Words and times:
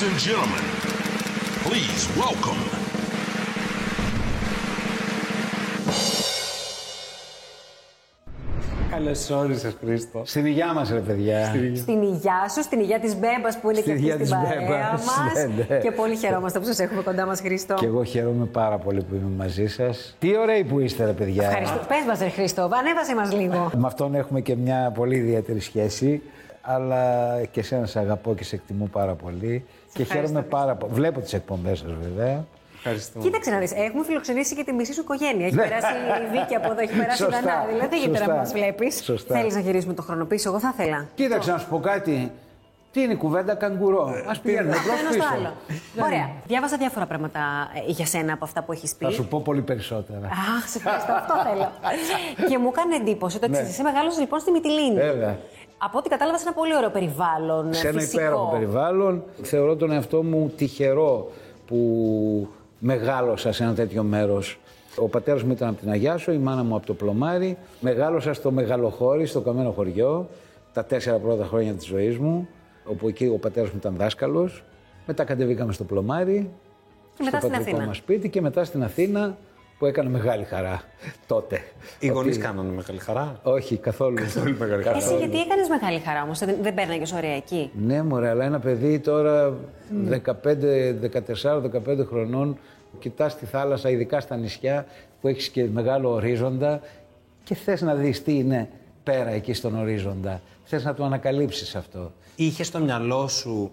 Ladies 0.00 0.12
and 0.12 0.20
gentlemen, 0.30 0.64
please 1.66 2.08
welcome 2.16 2.60
Καλώ 8.90 9.40
όρισε, 9.40 9.74
Χρήστο. 9.80 10.22
Στην 10.24 10.46
υγειά 10.46 10.72
μας, 10.72 10.90
ρε 10.90 10.98
παιδιά. 10.98 11.44
Στην 11.74 12.02
υγειά 12.02 12.48
σου, 12.54 12.62
στην 12.62 12.80
υγεία 12.80 13.00
της 13.00 13.16
Μπέμπας 13.16 13.58
που 13.58 13.70
είναι 13.70 13.80
Στην 13.80 13.92
και 13.92 13.98
υγεία 13.98 14.14
αυτή 14.14 14.26
στην 14.26 14.38
της 14.38 14.48
παρέα 14.48 14.68
Μπέμπας, 14.68 15.04
μας. 15.08 15.32
ναι, 15.34 15.64
ναι. 15.68 15.80
Και 15.80 15.90
πολύ 15.90 16.16
χαιρόμαστε 16.16 16.58
που 16.58 16.64
σας 16.64 16.78
έχουμε 16.78 17.02
κοντά 17.02 17.26
μας, 17.26 17.40
Χρήστο. 17.40 17.74
Και 17.74 17.86
εγώ 17.86 18.04
χαίρομαι 18.04 18.44
πάρα 18.44 18.78
πολύ 18.78 19.02
που 19.02 19.14
είμαι 19.14 19.30
μαζί 19.36 19.66
σας. 19.66 20.16
Τι 20.18 20.36
ωραίοι 20.36 20.64
που 20.64 20.80
είστε, 20.80 21.04
ρε 21.04 21.12
παιδιά. 21.12 21.46
Ευχαριστώ. 21.46 21.78
Πες 21.88 22.04
μας, 22.06 22.18
Ρε 22.18 22.28
Χρήστο, 22.28 22.70
ανέβασε 22.78 23.14
μας 23.14 23.32
λίγο. 23.32 23.70
Με 23.76 23.86
αυτόν 23.86 24.14
έχουμε 24.14 24.40
και 24.40 24.56
μια 24.56 24.92
πολύ 24.94 25.16
ιδιαίτερη 25.16 25.60
σχέση. 25.60 26.22
Αλλά 26.62 27.04
και 27.50 27.60
εσένα 27.60 27.86
σε 27.86 27.98
αγαπώ 27.98 28.34
και 28.34 28.44
σε 28.44 28.54
εκτιμώ 28.56 28.86
πάρα 28.92 29.14
πολύ. 29.14 29.64
και 29.92 30.02
ευχαριστώ, 30.02 30.14
χαίρομαι 30.14 30.40
Χρήστο. 30.40 30.56
πάρα 30.56 30.74
πολύ. 30.74 30.92
Βλέπω 30.92 31.20
τις 31.20 31.32
εκπομπές 31.32 31.78
σας, 31.78 31.92
βέβαια. 32.02 32.44
Ευχαριστώ. 32.76 33.18
Κοίταξε 33.18 33.50
να 33.50 33.58
δεις, 33.58 33.72
έχουμε 33.72 34.04
φιλοξενήσει 34.04 34.54
και 34.56 34.64
τη 34.64 34.72
μισή 34.72 34.92
σου 34.92 35.00
οικογένεια. 35.00 35.46
Έχει 35.46 35.54
Ναι. 35.54 35.62
περάσει 35.62 35.86
η 36.26 36.38
Βίκη 36.38 36.54
από 36.54 36.70
εδώ, 36.70 36.80
έχει 36.80 36.92
περάσει 37.00 37.22
η 37.22 37.24
Σωστά. 37.26 37.40
Δανά. 37.40 37.64
Δηλαδή 37.68 37.88
δεν 37.88 37.98
γίνεται 37.98 38.18
να 38.18 38.24
Σωστά. 38.24 38.36
μας 38.40 38.52
βλέπεις. 38.52 39.04
Σωστά. 39.04 39.34
Θέλεις 39.36 39.54
να 39.54 39.60
γυρίσουμε 39.60 39.94
το 39.94 40.02
χρόνο 40.02 40.24
πίσω, 40.24 40.48
εγώ 40.48 40.58
θα 40.60 40.74
ήθελα. 40.78 41.06
Κοίταξε 41.14 41.50
να 41.52 41.58
σου 41.58 41.68
πω 41.68 41.78
κάτι. 41.80 42.32
Τι 42.92 43.02
είναι 43.02 43.12
η 43.12 43.16
κουβέντα 43.16 43.54
καγκουρό. 43.54 44.02
Α 44.02 44.34
πηγαίνουμε 44.42 44.74
Το 44.74 44.80
μπρος 44.84 45.00
ένα 45.00 45.10
στο 45.10 45.18
πίσω. 45.18 45.28
άλλο. 45.34 45.50
Ωραία. 46.06 46.30
Διάβασα 46.46 46.76
διάφορα 46.76 47.06
πράγματα 47.06 47.40
ε, 47.88 47.90
για 47.90 48.06
σένα 48.06 48.32
από 48.32 48.44
αυτά 48.44 48.62
που 48.62 48.72
έχεις 48.72 48.94
πει. 48.94 49.04
Θα 49.04 49.10
σου 49.10 49.26
πω 49.26 49.40
πολύ 49.40 49.60
περισσότερα. 49.62 50.26
Αχ, 50.26 50.68
σε 50.68 50.78
ευχαριστώ, 50.78 51.12
αυτό 51.12 51.34
θέλω. 51.48 51.70
και 52.48 52.58
μου 52.58 52.68
έκανε 52.72 52.94
εντύπωση 52.94 53.38
το 53.38 53.46
εξή. 53.48 53.62
Ναι. 53.62 53.68
Εσύ 53.68 53.82
μεγάλωσε 53.82 54.20
λοιπόν 54.20 54.38
στη 54.40 54.50
Μυτιλίνη. 54.50 54.98
Βέβαια. 55.80 55.88
Από 55.88 55.98
ό,τι 55.98 56.08
κατάλαβα, 56.08 56.38
σε 56.38 56.44
ένα 56.46 56.54
πολύ 56.56 56.76
ωραίο 56.76 56.90
περιβάλλον. 56.90 57.74
σε 57.74 57.88
ένα 57.88 58.00
φυσικό. 58.00 58.20
υπέροχο 58.20 58.50
περιβάλλον. 58.50 59.22
Θεωρώ 59.42 59.76
τον 59.76 59.92
εαυτό 59.92 60.22
μου 60.22 60.52
τυχερό 60.56 61.30
που 61.66 62.48
μεγάλωσα 62.78 63.52
σε 63.52 63.62
ένα 63.62 63.74
τέτοιο 63.74 64.02
μέρος. 64.02 64.58
Ο 64.96 65.08
πατέρας 65.08 65.42
μου 65.42 65.52
ήταν 65.52 65.68
από 65.68 65.80
την 65.80 65.90
Αγιάσο, 65.90 66.32
η 66.32 66.38
μάνα 66.38 66.62
μου 66.62 66.74
από 66.76 66.86
το 66.86 66.94
Πλωμάρι. 66.94 67.56
Μεγάλωσα 67.80 68.32
στο 68.32 68.50
Μεγαλοχώρι, 68.50 69.26
στο 69.26 69.40
Καμένο 69.40 69.70
Χωριό, 69.70 70.28
τα 70.72 70.84
τέσσερα 70.84 71.16
πρώτα 71.18 71.44
χρόνια 71.44 71.72
της 71.72 71.86
ζωής 71.86 72.18
μου, 72.18 72.48
όπου 72.84 73.08
εκεί 73.08 73.26
ο 73.26 73.38
πατέρας 73.38 73.70
μου 73.70 73.76
ήταν 73.78 73.94
δάσκαλος. 73.96 74.64
Μετά 75.06 75.24
κατεβήκαμε 75.24 75.72
στο 75.72 75.84
Πλωμάρι, 75.84 76.50
Και 77.16 77.22
μετά 77.24 77.36
στο 77.38 77.46
στην 77.46 77.50
πατρικό 77.50 77.70
Αθήνα. 77.70 77.86
μας 77.86 77.96
σπίτι 77.96 78.28
και 78.28 78.40
μετά 78.40 78.64
στην 78.64 78.82
Αθήνα, 78.82 79.36
που 79.80 79.86
έκανε 79.86 80.08
μεγάλη 80.10 80.44
χαρά 80.44 80.82
τότε. 81.26 81.60
Οι 81.98 82.06
γονείς 82.06 82.36
Ότι- 82.36 82.44
κάνανε 82.44 82.72
μεγάλη 82.72 82.98
χαρά; 82.98 83.40
Όχι, 83.42 83.76
καθόλου. 83.76 84.14
Καθόλου 84.14 84.56
μεγάλη 84.58 84.82
χαρά. 84.82 84.96
Εσύ 84.96 85.16
γιατί 85.16 85.40
έκανες 85.40 85.68
μεγάλη 85.68 85.98
χαρά 85.98 86.22
όμως, 86.22 86.38
δεν, 86.38 86.56
δεν 86.62 86.74
παίρναγες 86.74 87.12
ωραία 87.12 87.34
εκεί; 87.34 87.70
Ναι, 87.86 88.02
μωρέ, 88.02 88.28
αλλά 88.28 88.44
ένα 88.44 88.58
παιδί 88.58 88.98
τώρα 88.98 89.54
15, 90.08 90.94
14-15 91.00 92.06
χρονών 92.08 92.58
κοιτάς 92.98 93.36
τη 93.36 93.46
θάλασσα, 93.46 93.90
ειδικά 93.90 94.20
στα 94.20 94.36
νησιά 94.36 94.86
που 95.20 95.28
έχεις 95.28 95.48
και 95.48 95.64
μεγάλο 95.72 96.10
ορίζοντα 96.10 96.80
και 97.44 97.54
θες 97.54 97.80
να 97.82 97.94
δεις 97.94 98.22
τι 98.22 98.34
είναι 98.34 98.68
πέρα 99.02 99.30
εκεί 99.30 99.52
στον 99.52 99.78
ορίζοντα. 99.78 100.40
Θες 100.64 100.84
να 100.84 100.94
το 100.94 101.04
ανακαλύψεις 101.04 101.76
αυτό. 101.76 102.12
Είχες 102.36 102.66
στο 102.66 102.78
μυαλό 102.78 103.28
σου 103.28 103.70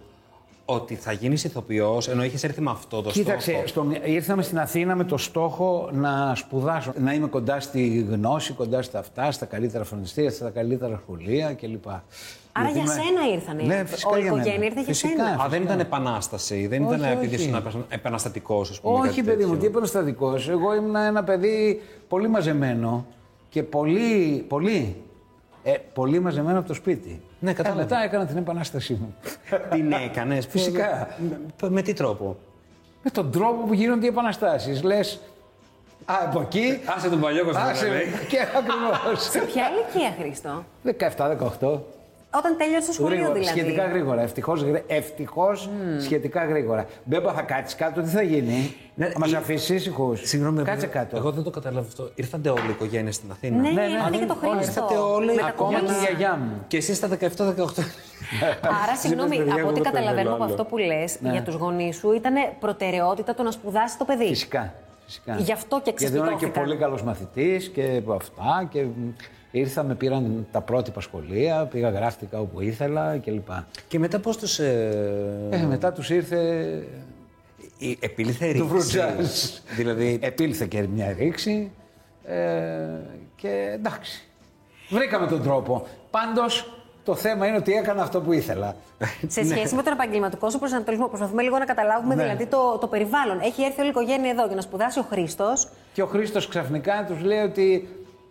ότι 0.70 0.96
θα 0.96 1.12
γίνεις 1.12 1.44
ηθοποιός, 1.44 2.08
ενώ 2.08 2.24
είχες 2.24 2.44
έρθει 2.44 2.62
με 2.62 2.72
αυτό 2.72 3.02
το 3.02 3.10
Κοίταξε, 3.10 3.52
στόχο. 3.52 3.68
στο, 3.68 3.84
μυα- 3.84 4.06
ήρθαμε 4.08 4.42
στην 4.44 4.60
Αθήνα 4.60 4.96
με 4.96 5.04
το 5.04 5.18
στόχο 5.18 5.90
να 5.94 6.36
σπουδάσω, 6.36 6.94
να 7.00 7.14
είμαι 7.14 7.28
κοντά 7.28 7.60
στη 7.60 8.06
γνώση, 8.10 8.54
κοντά 8.54 8.82
στα 8.82 9.00
αυτά, 9.00 9.32
στα 9.32 9.46
καλύτερα 9.46 9.84
φροντιστήρια, 9.84 10.32
στα 10.32 10.50
καλύτερα 10.50 11.00
σχολεία 11.04 11.54
κλπ. 11.54 11.88
Άρα 11.88 12.70
Γιατί 12.70 12.72
για 12.72 12.82
είμαι- 12.82 13.04
σένα 13.04 13.34
ήρθανε. 13.34 13.64
Ναι, 13.64 13.86
φυσικά 13.86 14.10
Όλη 14.10 14.20
η 14.20 14.22
για 14.24 14.32
μένα. 14.32 14.44
οικογένεια 14.44 14.66
ήρθε 14.68 14.82
για 14.82 14.94
Φυσικά. 14.94 15.26
σένα. 15.26 15.44
Α, 15.44 15.48
δεν 15.50 15.62
ήταν 15.62 15.80
επανάσταση, 15.80 16.68
δεν 16.68 16.86
Όχι, 16.86 16.96
ήταν 16.96 17.12
επειδή 17.12 17.36
όχι. 17.36 17.44
ήσουν 17.50 17.86
επαναστατικός, 17.90 18.70
ας 18.70 18.80
πούμε. 18.80 18.98
Όχι, 19.00 19.08
κάτι 19.08 19.22
παιδί 19.24 19.44
μου, 19.44 19.50
τέτοιο. 19.50 19.60
τι 19.62 19.66
επαναστατικό. 19.66 20.36
Εγώ 20.50 20.76
ήμουν 20.76 20.96
ένα 20.96 21.24
παιδί 21.24 21.82
πολύ 22.08 22.28
μαζεμένο 22.30 23.06
και 23.50 23.64
πολύ, 23.64 24.46
πολύ, 24.48 24.96
ε, 25.70 25.78
πολύ 25.94 26.20
μαζεμένο 26.20 26.60
από 26.60 26.68
το 26.68 26.74
σπίτι. 26.74 27.22
Ναι, 27.40 27.54
κατάλαβα. 27.54 27.82
Ε, 27.82 27.84
μετά 27.84 28.04
έκανα 28.04 28.26
την 28.26 28.38
επανάστασή 28.38 28.94
μου. 28.94 29.16
Την 29.76 29.92
έκανες; 29.92 30.46
Φυσικά. 30.46 31.08
Με, 31.62 31.70
με 31.70 31.82
τι 31.82 31.94
τρόπο; 31.94 32.38
Με 33.04 33.10
τον 33.10 33.32
τρόπο 33.32 33.66
που 33.68 33.74
γίνονται 33.74 34.06
οι 34.06 34.10
επαναστάσεις. 34.10 34.84
Λες. 34.84 35.20
Α, 36.06 36.16
από 36.24 36.42
εκεί. 36.42 36.80
Άσε 36.98 37.10
τον 37.10 37.20
παλιό 37.20 37.44
Κωνσταντινό, 37.44 37.74
άσε, 37.74 37.88
λέει. 37.88 38.06
Και 38.28 38.40
ακριβώς. 38.40 39.30
Σε 39.30 39.40
ποια 39.40 39.64
ηλικία, 39.70 40.16
Χρήστο; 40.20 40.66
17-18. 41.62 41.80
Όταν 42.38 42.58
τέλειωσε 42.58 42.88
το 42.88 42.94
σχολείο 42.94 43.16
Γρήγορα, 43.16 43.34
δηλαδή. 43.34 43.60
Σχετικά 43.60 43.86
γρήγορα. 43.86 44.22
Ευτυχώς 44.22 44.66
ευτυχώς, 44.88 45.70
σχετικά 46.00 46.46
γρήγορα. 46.46 46.86
Μπέμπα, 47.04 47.34
θα 47.34 47.42
κάτσεις 47.42 47.76
κάτω, 47.76 48.02
τι 48.02 48.10
θα 48.10 48.22
γίνει; 48.22 48.76
Ναι, 48.96 49.06
θα 49.06 49.20
μας 49.20 49.32
η- 49.32 49.36
αφήσεις 49.36 49.70
ήσυχους; 49.70 50.22
Συγγνώμη, 50.24 50.64
Κάτσε 50.64 50.86
εγώ- 50.86 50.94
κάτω. 50.94 51.18
Εγώ 51.18 51.32
δεν 51.32 51.44
το 51.44 51.50
καταλάβω 51.50 51.86
αυτό. 51.88 52.10
Ήρθατε 52.16 52.50
όλοι 52.50 52.68
οι 52.68 52.70
οικογένειες 52.70 53.16
στην 53.16 53.32
Αθήνα; 53.32 53.56
Ναι, 53.62 53.70
ναι, 53.70 53.82
ήρθανε 53.82 54.10
ναι. 54.10 54.18
και 54.18 54.26
το 54.26 54.38
Όλοι 54.44 54.56
Χρήστο. 54.56 54.82
ήρθατε 54.82 54.98
όλοι, 54.98 55.26
Με 55.26 55.42
τα 55.42 55.46
ακόμα 55.48 55.70
Για 55.70 55.80
τη 55.80 55.86
κόμματα. 55.86 56.04
γιαγιά 56.10 56.36
μου. 56.36 56.52
Και 56.68 56.78
εσείς 56.78 56.98
στα 56.98 57.08
17-18. 57.08 57.84
Άρα, 58.84 58.96
συγγνώμη, 59.00 59.38
παιδιά, 59.38 59.52
από 59.52 59.60
εγώ 59.60 59.70
ό,τι 59.70 59.82
δεν 59.82 59.84
το 59.84 59.90
καταλαβαίνω 59.92 60.30
από 60.30 60.38
θέλω 60.44 60.52
αυτό 60.52 60.64
που 60.66 60.78
λες, 60.78 61.18
Ναι. 61.22 61.32
για 61.32 61.44
τους 61.44 61.56
γονείς 61.56 61.96
σου 61.98 62.12
ήταν 62.14 62.34
προτεραιότητα 62.60 63.34
το 63.34 63.44
να 63.44 63.52
σπουδάσεις 63.52 63.98
το 63.98 64.06
παιδί. 64.06 64.28
Φυσικά. 64.28 64.74
Φυσικά. 65.08 65.36
Γι' 65.38 65.52
αυτό 65.52 65.82
και 65.84 65.94
Γιατί 65.98 66.16
ήμουν 66.16 66.28
και 66.28 66.36
ξεσπιτώθηκαν. 66.36 66.64
πολύ 66.64 66.78
καλός 66.78 67.04
μαθητής 67.04 67.68
και 67.70 67.96
από 67.98 68.14
αυτά. 68.14 68.68
Και 68.72 68.86
ήρθα, 69.52 69.84
με 69.84 69.96
πήραν 69.96 70.48
τα 70.52 70.62
πρότυπα 70.62 71.02
σχολεία, 71.02 71.66
πήγα, 71.66 71.90
γράφτηκα 71.90 72.40
όπου 72.40 72.62
ήθελα 72.62 73.18
κλπ. 73.18 73.48
και 73.88 74.00
μετά 74.00 74.20
πώς 74.20 74.38
τους. 74.38 74.60
Ε... 74.60 75.48
Ε, 75.50 75.58
μετά 75.58 75.92
τους 75.94 76.10
ήρθε. 76.10 76.40
η- 77.78 77.98
Επήλθε 78.02 78.46
Του 78.46 78.52
ρήξη. 78.52 78.64
βρουτζάζ. 78.68 79.28
δηλαδή. 79.76 80.20
Επήλθε 80.22 80.66
και 80.66 80.88
μια 80.88 81.16
ρήξη. 81.20 81.72
Ε, 82.26 82.36
και 83.36 83.70
εντάξει. 83.74 84.28
Βρήκαμε 84.90 85.28
τον 85.28 85.42
τρόπο. 85.44 85.88
Πάντως 86.12 86.77
το 87.08 87.16
θέμα 87.16 87.48
είναι 87.48 87.58
ότι 87.58 87.74
έκανα 87.74 88.02
αυτό 88.02 88.22
που 88.22 88.32
ήθελα. 88.34 88.76
Σε 89.28 89.46
σχέση 89.46 89.76
με 89.76 89.84
τον 89.84 89.94
επαγγελματικό 89.94 90.50
σου 90.50 90.60
προσανατολισμό, 90.60 91.08
προσπαθούμε 91.08 91.42
λίγο 91.42 91.58
να 91.58 91.66
καταλάβουμε 91.66 92.16
Ναι. 92.16 92.24
δηλαδή 92.24 92.46
το, 92.46 92.78
το 92.78 92.88
περιβάλλον. 92.88 93.40
Έχει 93.40 93.64
έρθει 93.64 93.80
όλη 93.80 93.88
η 93.88 93.90
οικογένεια 93.90 94.30
εδώ 94.32 94.46
για 94.46 94.56
να 94.56 94.62
σπουδάσει 94.62 95.00
ο 95.00 95.04
Χρήστος. 95.10 95.68
Και 95.94 96.02
ο 96.02 96.06
Χρήστος 96.06 96.48
ξαφνικά 96.48 97.06
τους 97.08 97.22
λέει 97.22 97.40
ότι 97.40 97.90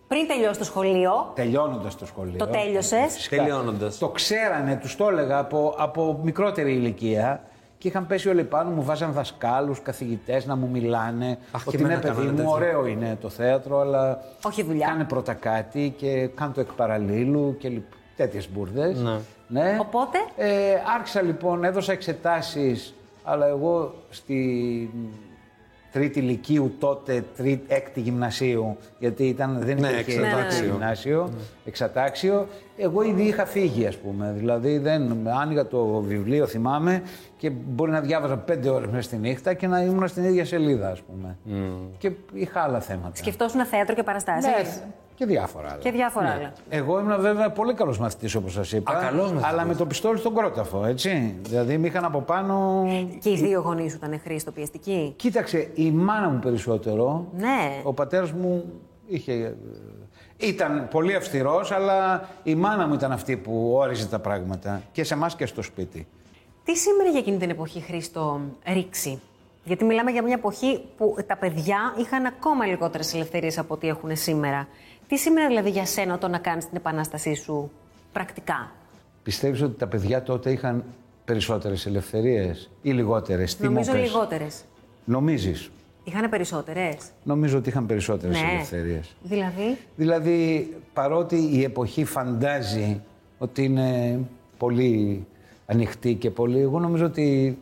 Πριν 0.08 0.26
τελειώσει 0.26 0.58
το 0.58 0.64
σχολείο, 0.64 1.32
τελειώνοντας 1.34 1.96
το 1.96 2.06
σχολείο. 2.06 2.36
το 2.38 2.46
τέλειωσες. 2.46 3.12
Φυσικά. 3.14 3.36
Τελειώνοντας. 3.36 3.98
Το 3.98 4.08
ξέρανε, 4.08 4.76
τους 4.76 4.96
το 4.96 5.08
έλεγα 5.08 5.38
από, 5.38 5.74
από 5.78 6.20
μικρότερη 6.22 6.72
ηλικία 6.72 7.42
και 7.78 7.88
είχαν 7.88 8.06
πέσει 8.06 8.28
όλοι 8.28 8.44
πάνω 8.44 8.70
μου, 8.70 8.82
βάζαν 8.82 9.12
δασκάλους, 9.12 9.82
καθηγητές 9.82 10.46
να 10.46 10.56
μου 10.56 10.68
μιλάνε. 10.72 11.38
Αχ, 11.52 11.62
και 11.62 11.68
ότι 11.68 11.76
ναι, 11.76 11.82
εμένα 11.82 12.00
παιδί 12.00 12.12
κάνανε 12.14 12.30
μου, 12.30 12.36
τέτοιο. 12.36 12.50
ωραίο 12.52 12.86
είναι 12.86 13.18
το 13.20 13.28
θέατρο, 13.28 13.80
αλλά. 13.80 14.20
Όχι 14.46 14.62
δουλειά. 14.62 14.86
Κάνε 14.86 15.04
πρώτα 15.04 15.32
κάτι 15.34 15.94
και 15.96 16.26
κάνε 16.34 16.52
το 16.52 16.60
εκ 16.60 16.72
παραλίλου 16.72 17.56
και 17.58 17.68
τέτοιες 18.16 18.48
μπουρδες. 18.50 19.00
Ναι. 19.00 19.18
Ναι. 19.48 19.76
Οπότε; 19.80 20.18
Ε, 20.36 20.48
άρχισα 20.98 21.22
λοιπόν, 21.22 21.64
έδωσα 21.64 21.92
εξετάσεις, 21.92 22.94
αλλά 23.24 23.46
εγώ 23.46 23.94
στη 24.10 24.90
τρίτη 25.92 26.20
λυκείου 26.20 26.74
τότε, 26.78 27.24
τρίτη, 27.36 27.64
έκτη 27.74 28.00
γυμνασίου, 28.00 28.76
γιατί 28.98 29.24
ήταν, 29.28 29.58
δεν 29.60 29.80
Ναι, 29.80 29.88
υπήρχε 29.88 30.12
εξατάξιο. 30.20 30.58
έκτη 30.58 30.70
γυμνάσιο, 30.70 31.30
εξατάξιο. 31.64 32.46
Εγώ 32.76 33.02
ήδη 33.02 33.22
είχα 33.22 33.46
φύγει, 33.46 33.86
ας 33.86 33.96
πούμε. 33.96 34.34
Δηλαδή, 34.36 34.78
δεν, 34.78 35.28
άνοιγα 35.40 35.66
το 35.66 35.84
βιβλίο, 35.86 36.46
θυμάμαι, 36.46 37.02
και 37.36 37.50
μπορεί 37.50 37.90
να 37.90 38.00
διάβαζα 38.00 38.36
πέντε 38.36 38.68
ώρες 38.68 38.88
μέσα 38.88 39.02
στη 39.02 39.16
νύχτα 39.16 39.54
και 39.54 39.66
να 39.66 39.80
ήμουν 39.80 40.08
στην 40.08 40.24
ίδια 40.24 40.44
σελίδα, 40.44 40.90
ας 40.90 41.00
πούμε. 41.00 41.36
Και 41.98 42.10
είχα 42.32 42.60
άλλα 42.60 42.80
θέματα. 42.80 43.16
Σκεφτόσουν 43.16 43.64
θέατρο 43.64 43.94
και 43.94 44.02
παραστάσεις; 44.02 44.50
Ναι, 44.50 44.82
και 45.16 45.26
διάφορα 45.26 45.68
άλλα. 45.68 45.78
Και 45.78 45.90
διάφορα 45.90 46.26
άλλα. 46.30 46.52
Εγώ 46.68 46.98
ήμουν 47.00 47.20
βέβαια 47.20 47.50
πολύ 47.50 47.74
καλός 47.74 47.98
μαθητής, 47.98 48.34
όπως 48.34 48.52
σας 48.52 48.72
είπα. 48.72 48.92
Α, 48.92 49.00
καλός 49.00 49.22
μαθητής. 49.32 49.44
αλλά 49.44 49.64
με 49.64 49.74
το 49.74 49.86
πιστόλι 49.86 50.18
στον 50.18 50.34
κρόταφο, 50.34 50.84
έτσι. 50.84 51.34
Δηλαδή, 51.42 51.78
με 51.78 51.86
είχαν 51.86 52.04
από 52.04 52.20
πάνω. 52.20 52.84
Και 53.20 53.30
οι 53.30 53.34
δύο 53.36 53.60
γονείς 53.60 53.90
σου 53.92 53.98
ήταν 54.02 54.20
Χρήστο 54.20 54.50
πιεστικοί. 54.52 55.12
Κοίταξε, 55.16 55.70
η 55.74 55.90
μάνα 55.90 56.28
μου 56.28 56.38
περισσότερο. 56.38 57.26
Ναι. 57.36 57.80
Ο 57.82 57.92
πατέρας 57.92 58.32
μου 58.32 58.64
είχε. 59.06 59.32
ε, 59.32 59.54
Ήταν 60.46 60.88
πολύ 60.90 61.14
αυστηρός, 61.14 61.72
αλλά 61.72 62.28
η 62.42 62.54
μάνα 62.54 62.86
μου 62.86 62.94
ήταν 62.94 63.12
αυτή 63.12 63.36
που 63.36 63.72
όριζε 63.76 64.06
τα 64.06 64.18
πράγματα. 64.18 64.82
Και 64.92 65.04
σε 65.04 65.14
εμάς 65.14 65.36
και 65.36 65.46
στο 65.46 65.62
σπίτι. 65.62 66.06
Τι 66.64 66.76
σήμερα 66.76 67.08
για 67.10 67.18
εκείνη 67.18 67.36
την 67.38 67.50
εποχή, 67.50 67.80
Χρήστο, 67.80 68.40
ρήξη; 68.72 69.20
Γιατί 69.64 69.84
μιλάμε 69.84 70.10
για 70.10 70.22
μια 70.22 70.34
εποχή 70.34 70.80
που 70.96 71.16
τα 71.26 71.36
παιδιά 71.36 71.94
είχαν 71.98 72.26
ακόμα 72.26 72.66
λιγότερες 72.66 73.14
ελευθερίες 73.14 73.58
από 73.58 73.74
ό,τι 73.74 73.88
έχουν 73.88 74.16
σήμερα. 74.16 74.68
Τι 75.08 75.16
σήμερα 75.16 75.46
δηλαδή 75.48 75.70
για 75.70 75.86
σένα 75.86 76.18
το 76.18 76.28
να 76.28 76.38
κάνεις 76.38 76.64
την 76.68 76.76
επανάστασή 76.76 77.34
σου 77.34 77.70
πρακτικά; 78.12 78.70
Πιστεύεις 79.22 79.62
ότι 79.62 79.78
τα 79.78 79.86
παιδιά 79.86 80.22
τότε 80.22 80.50
είχαν 80.50 80.84
περισσότερες 81.24 81.86
ελευθερίες 81.86 82.70
ή 82.82 82.90
λιγότερες. 82.90 83.56
Τι 83.56 83.64
Νομίζω 83.64 83.92
μου 83.92 83.98
πες; 83.98 84.10
λιγότερες. 84.10 84.64
Νομίζεις; 85.04 85.70
Είχαν 86.04 86.30
περισσότερες; 86.30 86.96
Νομίζω 87.22 87.58
ότι 87.58 87.68
είχαν 87.68 87.86
περισσότερες 87.86 88.40
Ναι. 88.40 88.48
ελευθερίες. 88.52 89.14
Δηλαδή; 89.22 89.78
Δηλαδή, 89.96 90.68
παρότι 90.92 91.36
η 91.52 91.62
εποχή 91.62 92.04
φαντάζει 92.04 93.00
ότι 93.38 93.64
είναι 93.64 94.20
πολύ 94.58 95.26
ανοιχτή 95.66 96.14
και 96.14 96.30
πολύ, 96.30 96.60
εγώ 96.60 96.78
νομίζω 96.80 97.04
ότι 97.04 97.58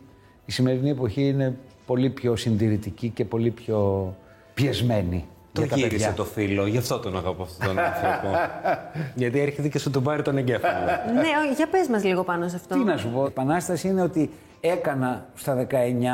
Η 0.47 0.51
σημερινή 0.51 0.89
εποχή 0.89 1.27
είναι 1.27 1.57
πολύ 1.85 2.09
πιο 2.09 2.35
συντηρητική 2.35 3.09
και 3.09 3.25
πολύ 3.25 3.49
πιο 3.51 4.13
πιεσμένη. 4.53 5.25
Το 5.55 5.61
για 5.61 5.69
τα 5.69 5.75
γύρισε 5.75 5.97
παιδιά. 5.97 6.13
το 6.13 6.25
φίλο, 6.25 6.65
γι' 6.65 6.77
αυτό 6.77 6.99
τον 6.99 7.17
αγαπώ 7.17 7.43
αυτόν 7.43 7.67
τον 7.67 7.79
άνθρωπο. 7.79 8.35
Γιατί 9.21 9.39
έρχεται 9.39 9.67
και 9.67 9.79
σου 9.79 9.89
τον 9.89 10.03
πάρει 10.03 10.21
τον 10.21 10.37
εγκέφαλο. 10.37 10.85
ναι, 11.13 11.21
ό, 11.21 11.53
για 11.55 11.67
πες 11.67 11.87
μας 11.87 12.03
λίγο 12.03 12.23
πάνω 12.23 12.47
σε 12.47 12.55
αυτό. 12.55 12.75
Τι 12.75 12.83
να 12.83 12.97
σου 12.97 13.09
πω, 13.09 13.21
η 13.21 13.25
επανάσταση 13.27 13.87
είναι 13.87 14.01
ότι 14.01 14.29
έκανα 14.59 15.25
στα 15.35 15.67
19 15.69 15.73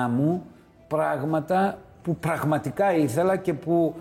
μου 0.09 0.43
πράγματα 0.87 1.77
που 2.03 2.15
πραγματικά 2.15 2.95
ήθελα 2.95 3.37
και 3.37 3.53
που 3.53 3.95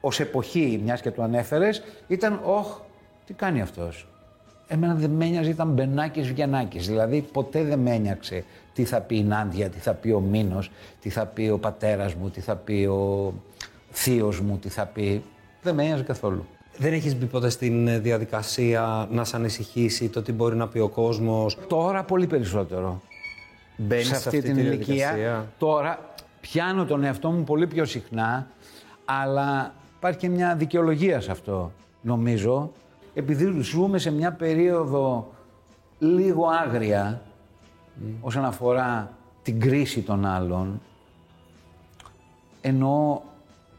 ως 0.00 0.20
εποχή, 0.20 0.80
μιας 0.84 1.00
και 1.00 1.10
το 1.10 1.22
ανέφερες, 1.22 1.82
ήταν 2.06 2.40
«Ωχ, 2.44 2.78
τι 3.26 3.32
κάνει 3.32 3.60
αυτός». 3.60 4.06
Εμένα 4.72 4.94
δεν 4.94 5.10
με 5.10 5.24
ένοιαζε, 5.24 5.50
ήταν 5.50 5.68
Μπενάκης 5.68 6.32
Βιανάκης. 6.32 6.86
Δηλαδή 6.86 7.20
ποτέ 7.32 7.62
δεν 7.62 7.78
με 7.78 7.94
ένιαξε 7.94 8.44
τι 8.74 8.84
θα 8.84 9.00
πει 9.00 9.16
η 9.16 9.22
Νάντια, 9.22 9.68
τι 9.68 9.78
θα 9.78 9.94
πει 9.94 10.10
ο 10.10 10.20
Μίνος, 10.20 10.70
τι 11.00 11.10
θα 11.10 11.26
πει 11.26 11.48
ο 11.48 11.58
πατέρας 11.58 12.14
μου, 12.14 12.30
τι 12.30 12.40
θα 12.40 12.56
πει 12.56 12.84
ο 12.84 13.32
θείος 13.90 14.40
μου, 14.40 14.58
τι 14.58 14.68
θα 14.68 14.86
πει... 14.86 15.22
Δεν 15.62 15.74
με 15.74 15.82
ένοιαζε 15.82 16.02
καθόλου. 16.02 16.46
Δεν 16.76 16.92
έχεις 16.92 17.16
μπει 17.16 17.26
ποτέ 17.26 17.48
στην 17.48 17.88
ε, 17.88 17.98
διαδικασία 17.98 19.08
να 19.10 19.24
σε 19.24 19.36
ανησυχήσει 19.36 20.08
το 20.08 20.22
τι 20.22 20.32
μπορεί 20.32 20.56
να 20.56 20.68
πει 20.68 20.78
ο 20.78 20.88
κόσμος; 20.88 21.58
Τώρα 21.66 22.04
πολύ 22.04 22.26
περισσότερο. 22.26 23.00
Μπαίνεις 23.76 24.06
σε 24.06 24.14
αυτή, 24.14 24.42
την 24.42 24.54
τη 24.54 24.60
ηλικία. 24.60 24.94
διαδικασία; 24.94 25.52
Τώρα 25.58 26.14
πιάνω 26.40 26.84
τον 26.84 27.04
εαυτό 27.04 27.30
μου 27.30 27.44
πολύ 27.44 27.66
πιο 27.66 27.84
συχνά, 27.84 28.46
αλλά 29.04 29.74
υπάρχει 29.96 30.18
και 30.18 30.28
μια 30.28 30.54
δικαιολογία 30.56 31.20
σε 31.20 31.30
αυτό, 31.30 31.72
νομίζω. 32.00 32.72
Επειδή 33.14 33.60
ζούμε 33.60 33.98
σε 33.98 34.10
μια 34.10 34.32
περίοδο 34.32 35.32
λίγο 35.98 36.46
άγρια 36.46 37.22
όσον 38.20 38.44
αφορά 38.44 39.12
την 39.42 39.60
κρίση 39.60 40.00
των 40.02 40.24
άλλων, 40.24 40.80
ενώ 42.60 43.22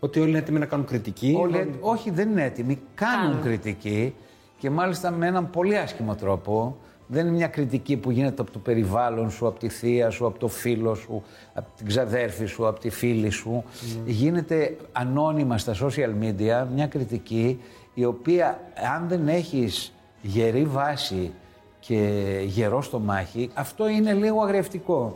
Ότι 0.04 0.20
όλοι 0.20 0.30
είναι 0.30 0.38
έτοιμοι 0.38 0.60
να 0.60 0.66
κάνουν 0.66 0.86
κριτική. 0.86 1.38
Όλοι, 1.40 1.74
όχι, 1.80 2.12
δεν 2.12 2.30
είναι 2.30 2.44
έτοιμοι. 2.44 2.80
Κάνουν 2.96 3.26
Κάνουν. 3.26 3.42
κριτική 3.42 4.14
και 4.58 4.70
μάλιστα 4.70 5.12
με 5.12 5.28
έναν 5.28 5.50
πολύ 5.50 5.78
άσχημο 5.78 6.16
τρόπο. 6.16 6.78
Δεν 7.08 7.28
είναι 7.28 7.36
μια 7.36 7.48
κριτική 7.48 7.98
που 7.98 8.12
γίνεται 8.12 8.42
από 8.42 8.52
το 8.52 8.60
περιβάλλον 8.60 9.30
σου, 9.32 9.48
από 9.48 9.60
τη 9.60 9.70
θεία 9.70 10.10
σου, 10.10 10.26
από 10.26 10.40
το 10.40 10.48
φίλο 10.48 10.96
σου, 10.96 11.24
από 11.54 11.68
την 11.78 11.88
ξαδέρφη 11.88 12.46
σου, 12.46 12.68
από 12.68 12.80
τη 12.80 12.90
φίλη 12.90 13.30
σου. 13.30 13.64
Γίνεται 14.06 14.78
ανώνυμα 14.92 15.58
στα 15.58 15.74
social 15.74 16.24
media 16.24 16.68
μια 16.74 16.88
κριτική 16.88 17.60
η 17.94 18.06
οποία 18.06 18.60
αν 18.96 19.08
δεν 19.08 19.28
έχεις 19.28 19.94
γερή 20.22 20.64
βάση 20.66 21.32
και 21.80 21.98
γερό 22.46 22.82
στο 22.82 23.00
μάχη, 23.00 23.50
αυτό 23.54 23.88
είναι 23.90 24.14
λίγο 24.14 24.42
αγρευτικό, 24.42 25.14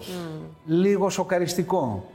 λίγο 0.65 1.09
σοκαριστικό. 1.09 2.05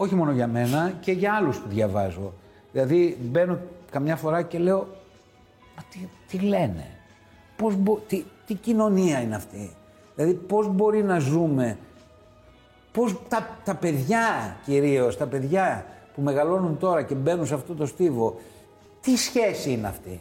Όχι 0.00 0.14
μόνο 0.14 0.30
για 0.32 0.46
μένα 0.46 0.92
και 1.00 1.12
για 1.12 1.32
άλλους 1.32 1.58
που 1.58 1.68
διαβάζω. 1.68 2.32
Δηλαδή 2.72 3.18
μπαίνω 3.20 3.58
καμιά 3.90 4.16
φορά 4.16 4.42
και 4.42 4.58
λέω, 4.58 4.78
μα 5.76 5.82
τι, 5.90 5.98
τι 6.28 6.38
λένε, 6.38 6.86
πώς 7.56 7.76
μπο- 7.76 7.98
τι, 8.06 8.24
τι 8.46 8.54
κοινωνία 8.54 9.20
είναι 9.20 9.34
αυτή; 9.34 9.70
Δηλαδή 10.14 10.34
πώς 10.34 10.68
μπορεί 10.68 11.02
να 11.02 11.18
ζούμε, 11.18 11.78
πώς 12.92 13.16
τα, 13.28 13.58
τα 13.64 13.74
παιδιά 13.74 14.56
κυρίως, 14.64 15.16
τα 15.16 15.26
παιδιά 15.26 15.86
που 16.14 16.20
μεγαλώνουν 16.20 16.78
τώρα 16.78 17.02
και 17.02 17.14
μπαίνουν 17.14 17.46
σε 17.46 17.54
αυτό 17.54 17.74
το 17.74 17.86
στίβο, 17.86 18.40
τι 19.00 19.16
σχέση 19.16 19.70
είναι 19.70 19.86
αυτή; 19.86 20.20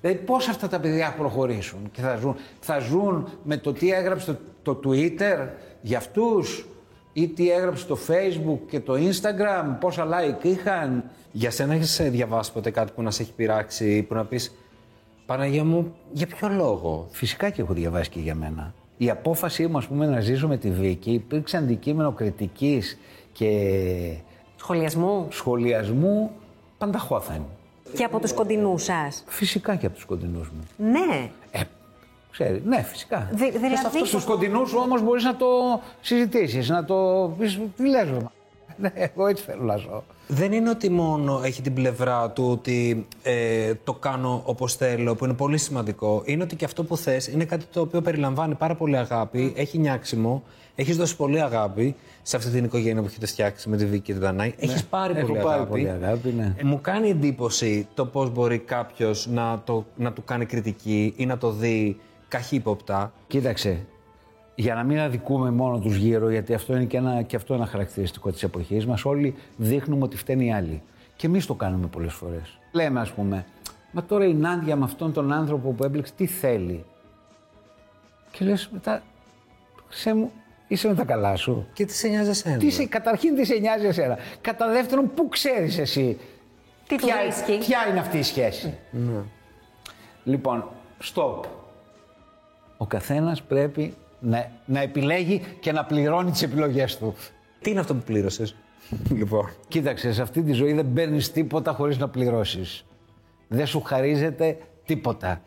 Δηλαδή 0.00 0.18
πώς 0.18 0.48
αυτά 0.48 0.68
τα 0.68 0.80
παιδιά 0.80 1.06
θα 1.06 1.12
προχωρήσουν 1.12 1.90
και 1.92 2.00
θα 2.00 2.16
ζουν. 2.16 2.36
Θα 2.60 2.78
ζουν 2.78 3.28
με 3.42 3.56
το 3.56 3.72
τι 3.72 3.90
έγραψε 3.90 4.38
το, 4.62 4.74
το 4.74 4.90
Twitter 4.90 5.48
για 5.80 5.98
αυτούς 5.98 6.66
ή 7.12 7.28
τι 7.28 7.50
έγραψε 7.50 7.86
το 7.86 7.98
Facebook 8.08 8.58
και 8.68 8.80
το 8.80 8.94
Instagram, 8.94 9.76
πόσα 9.80 10.06
like 10.10 10.44
είχαν. 10.44 11.04
Για 11.32 11.50
σένα 11.50 11.74
έχεις 11.74 11.98
ε, 11.98 12.08
διαβάσει 12.08 12.52
ποτέ 12.52 12.70
κάτι 12.70 12.92
που 12.94 13.02
να 13.02 13.10
σε 13.10 13.22
έχει 13.22 13.32
πειράξει, 13.32 14.02
που 14.02 14.14
να 14.14 14.24
πεις 14.24 14.52
Παναγία 15.26 15.64
μου, 15.64 15.94
για 16.12 16.26
ποιο 16.26 16.48
λόγο; 16.48 17.08
Φυσικά 17.10 17.50
και 17.50 17.62
έχω 17.62 17.72
διαβάσει 17.72 18.10
και 18.10 18.20
για 18.20 18.34
μένα. 18.34 18.74
Η 18.96 19.10
απόφασή 19.10 19.66
μου, 19.66 19.76
ας 19.78 19.86
πούμε, 19.86 20.06
να 20.06 20.20
ζήσω 20.20 20.48
με 20.48 20.56
τη 20.56 20.70
Βίκη 20.70 21.10
υπήρξε 21.10 21.56
αντικείμενο 21.56 22.12
κριτικής 22.12 22.98
και 23.32 23.50
Σχολιασμού. 24.56 25.26
σχολιασμού 25.30 26.30
πανταχώθεν. 26.78 27.44
Και 27.96 28.04
από 28.04 28.20
τους 28.20 28.32
κοντινούς 28.32 28.82
σας. 28.82 29.24
Φυσικά 29.26 29.76
και 29.76 29.86
από 29.86 29.94
τους 29.94 30.04
κοντινούς 30.04 30.50
μου. 30.50 30.90
Ναι. 30.90 31.30
Ε, 31.50 31.60
ξέρει, 32.32 32.62
ναι, 32.66 32.82
φυσικά. 32.82 33.28
Δη- 33.32 33.50
δηλαδή- 33.50 33.76
Στους 33.96 34.08
Στους 34.08 34.24
κοντινούς 34.24 34.68
σου 34.68 34.78
όμως 34.84 35.02
μπορείς 35.02 35.24
να 35.24 35.36
το 35.36 35.46
συζητήσεις, 36.00 36.68
να 36.68 36.84
το 36.84 36.94
πεις, 37.38 37.60
τι 37.76 37.88
λες, 37.88 38.04
ρε, 38.04 38.10
μα. 38.22 38.32
Ναι, 38.76 38.90
εγώ 38.94 39.26
έτσι 39.26 39.44
θέλω 39.44 39.62
να 39.62 39.76
ζω. 39.76 40.04
Δεν 40.28 40.52
είναι 40.52 40.70
ότι 40.70 40.90
μόνο 40.90 41.40
έχει 41.44 41.62
την 41.62 41.74
πλευρά 41.74 42.30
του 42.30 42.48
ότι 42.50 43.06
ε, 43.22 43.72
το 43.84 43.92
κάνω 43.92 44.42
όπως 44.44 44.74
θέλω, 44.74 45.14
που 45.14 45.24
είναι 45.24 45.34
πολύ 45.34 45.58
σημαντικό. 45.58 46.22
Είναι 46.24 46.42
ότι 46.42 46.56
και 46.56 46.64
αυτό 46.64 46.84
που 46.84 46.96
θες 46.96 47.26
είναι 47.28 47.44
κάτι 47.44 47.64
το 47.72 47.80
οποίο 47.80 48.00
περιλαμβάνει 48.00 48.54
πάρα 48.54 48.74
πολύ 48.74 48.96
αγάπη, 48.96 49.52
έχει 49.56 49.78
νιάξιμο, 49.78 50.42
έχεις 50.74 50.96
δώσει 50.96 51.16
πολύ 51.16 51.40
αγάπη 51.42 51.94
σε 52.22 52.36
αυτή 52.36 52.50
την 52.50 52.64
οικογένεια 52.64 53.00
που 53.02 53.06
έχετε 53.08 53.26
φτιάξει 53.26 53.68
με 53.68 53.76
τη 53.76 53.86
Βίκη 53.86 54.02
και 54.02 54.12
την 54.12 54.20
Δανάη. 54.22 54.54
Έχεις 54.58 54.84
πάρει 54.84 55.12
Ναι, 55.12 55.18
έχω 55.18 55.28
πολύ 55.28 55.40
πάρει 55.40 55.54
αγάπη. 55.54 55.70
πολύ 55.70 55.90
αγάπη, 55.90 56.28
ναι. 56.36 56.54
Ε, 56.56 56.64
Μου 56.64 56.80
κάνει 56.80 57.08
εντύπωση 57.08 57.88
το 57.94 58.06
πώς 58.06 58.30
μπορεί 58.30 58.58
κάποιος 58.58 59.26
να, 59.26 59.62
το, 59.64 59.84
να 59.96 60.12
του 60.12 60.24
κάνει 60.24 60.44
κριτική 60.46 61.14
ή 61.16 61.26
να 61.26 61.38
το 61.38 61.50
δει 61.50 62.00
καχύποπτα. 62.32 63.12
Κοίταξε, 63.26 63.86
για 64.54 64.74
να 64.74 64.82
μην 64.82 64.98
αδικούμε 65.00 65.50
μόνο 65.50 65.78
τους 65.78 65.96
γύρω, 65.96 66.30
γιατί 66.30 66.54
αυτό 66.54 66.74
είναι 66.74 66.84
και, 66.84 66.96
ένα, 66.96 67.22
και 67.22 67.36
αυτό 67.36 67.54
ένα 67.54 67.66
χαρακτηριστικό 67.66 68.30
της 68.30 68.42
εποχής 68.42 68.86
μας, 68.86 69.04
όλοι 69.04 69.34
δείχνουμε 69.56 70.04
ότι 70.04 70.16
φταίνει 70.16 70.46
οι 70.46 70.52
άλλοι. 70.52 70.82
Και 71.16 71.26
εμείς 71.26 71.46
το 71.46 71.54
κάνουμε 71.54 71.86
πολλές 71.86 72.12
φορές. 72.12 72.58
Λέμε 72.72 73.00
ας 73.00 73.10
πούμε, 73.10 73.44
μα 73.92 74.04
τώρα 74.04 74.24
η 74.24 74.34
Νάντια 74.34 74.76
με 74.76 74.84
αυτόν 74.84 75.12
τον 75.12 75.32
άνθρωπο 75.32 75.70
που 75.70 75.84
έμπλεξε, 75.84 76.12
τι 76.16 76.26
θέλει; 76.26 76.84
Και 78.30 78.44
λες 78.44 78.68
μετά, 78.72 79.02
σε 79.88 80.14
μου, 80.14 80.32
είσαι 80.68 80.88
με 80.88 80.94
τα 80.94 81.04
καλά 81.04 81.36
σου. 81.36 81.66
Και 81.72 81.84
τι 81.84 81.92
σε 81.92 82.08
νοιάζει 82.08 82.30
εσένα; 82.30 82.56
Τι 82.56 82.70
σε, 82.70 82.86
καταρχήν 82.86 83.34
τι 83.34 83.44
σε 83.44 83.54
νοιάζει 83.54 83.86
εσένα; 83.86 84.18
Κατά 84.40 84.68
δεύτερον, 84.68 85.10
πού 85.14 85.28
ξέρεις 85.28 85.78
εσύ 85.78 86.18
Τι 86.88 86.96
του 86.96 87.06
ποια, 87.06 87.16
βρίσκει; 87.22 87.58
ποια 87.58 87.78
είναι 87.90 87.98
αυτή 87.98 88.18
η 88.18 88.22
σχέση; 88.22 88.78
Λοιπόν, 90.24 90.68
stop. 91.14 91.40
Ο 92.82 92.86
καθένας 92.86 93.42
πρέπει 93.42 93.94
να, 94.20 94.50
να 94.66 94.80
επιλέγει 94.80 95.40
και 95.60 95.72
να 95.72 95.84
πληρώνει 95.84 96.30
τις 96.30 96.42
επιλογές 96.42 96.96
του. 96.98 97.14
Τι 97.60 97.70
είναι 97.70 97.80
αυτό 97.80 97.94
που 97.94 98.02
πλήρωσες; 98.06 98.54
λοιπόν. 99.10 99.48
Κοίταξε, 99.68 100.12
σε 100.12 100.22
αυτή 100.22 100.42
τη 100.42 100.52
ζωή 100.52 100.72
δεν 100.72 100.92
παίρνεις 100.94 101.32
τίποτα 101.32 101.72
χωρίς 101.72 101.98
να 101.98 102.08
πληρώσεις. 102.08 102.84
Δεν 103.48 103.66
σου 103.66 103.80
χαρίζεται 103.82 104.56
τίποτα. 104.86 105.40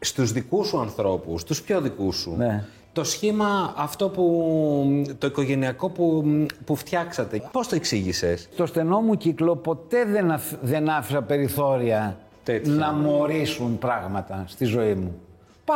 στους 0.00 0.32
δικούς 0.32 0.66
σου 0.68 0.78
ανθρώπους, 0.80 1.44
τους 1.44 1.62
πιο 1.62 1.80
δικούς 1.80 2.16
σου, 2.16 2.34
Ναι. 2.36 2.64
το 2.92 3.04
σχήμα 3.04 3.74
αυτό 3.76 4.08
που, 4.08 5.04
το 5.18 5.26
οικογενειακό 5.26 5.88
που, 5.88 6.24
που 6.64 6.76
φτιάξατε, 6.76 7.42
πώς 7.52 7.68
το 7.68 7.74
εξήγησες; 7.74 8.48
Στο 8.52 8.66
στενό 8.66 9.00
μου 9.00 9.16
κύκλο 9.16 9.56
ποτέ 9.56 10.04
δεν, 10.04 10.30
αφ- 10.30 10.54
δεν 10.62 10.88
άφησα 10.88 11.22
περιθώρια 11.22 12.18
Τέτοια. 12.44 12.72
να 12.72 12.92
μου 12.92 13.16
ορίσουν 13.18 13.78
πράγματα 13.78 14.44
στη 14.46 14.64
ζωή 14.64 14.94
μου. 14.94 15.18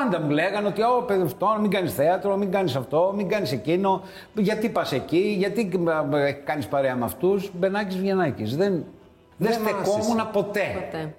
Πάντα 0.01 0.21
μου 0.21 0.31
λέγανε 0.31 0.67
ότι 0.69 0.83
«Ω, 0.83 1.03
παιδί 1.07 1.23
αυτό, 1.23 1.57
μην 1.61 1.71
κάνεις 1.71 1.95
θέατρο, 1.95 2.37
μην 2.37 2.51
κάνεις 2.51 2.77
αυτό, 2.77 3.13
μην 3.17 3.29
κάνεις 3.29 3.53
εκείνο, 3.53 4.03
γιατί 4.35 4.69
πας 4.69 4.93
εκεί, 4.93 5.35
γιατί 5.39 5.71
ε, 6.27 6.33
κάνεις 6.33 6.67
παρέα 6.67 6.97
με 6.97 7.05
αυτούς». 7.05 7.51
Μπενάκης 7.59 7.97
Βιενάκης. 7.99 8.57
Δεν, 8.57 8.73
δεν 8.73 8.85
Δεν 9.37 9.53
στεκόμουν 9.53 9.99
μάσησε. 10.17 10.29
ποτέ. 10.33 10.65
Ποτέ. 10.75 11.15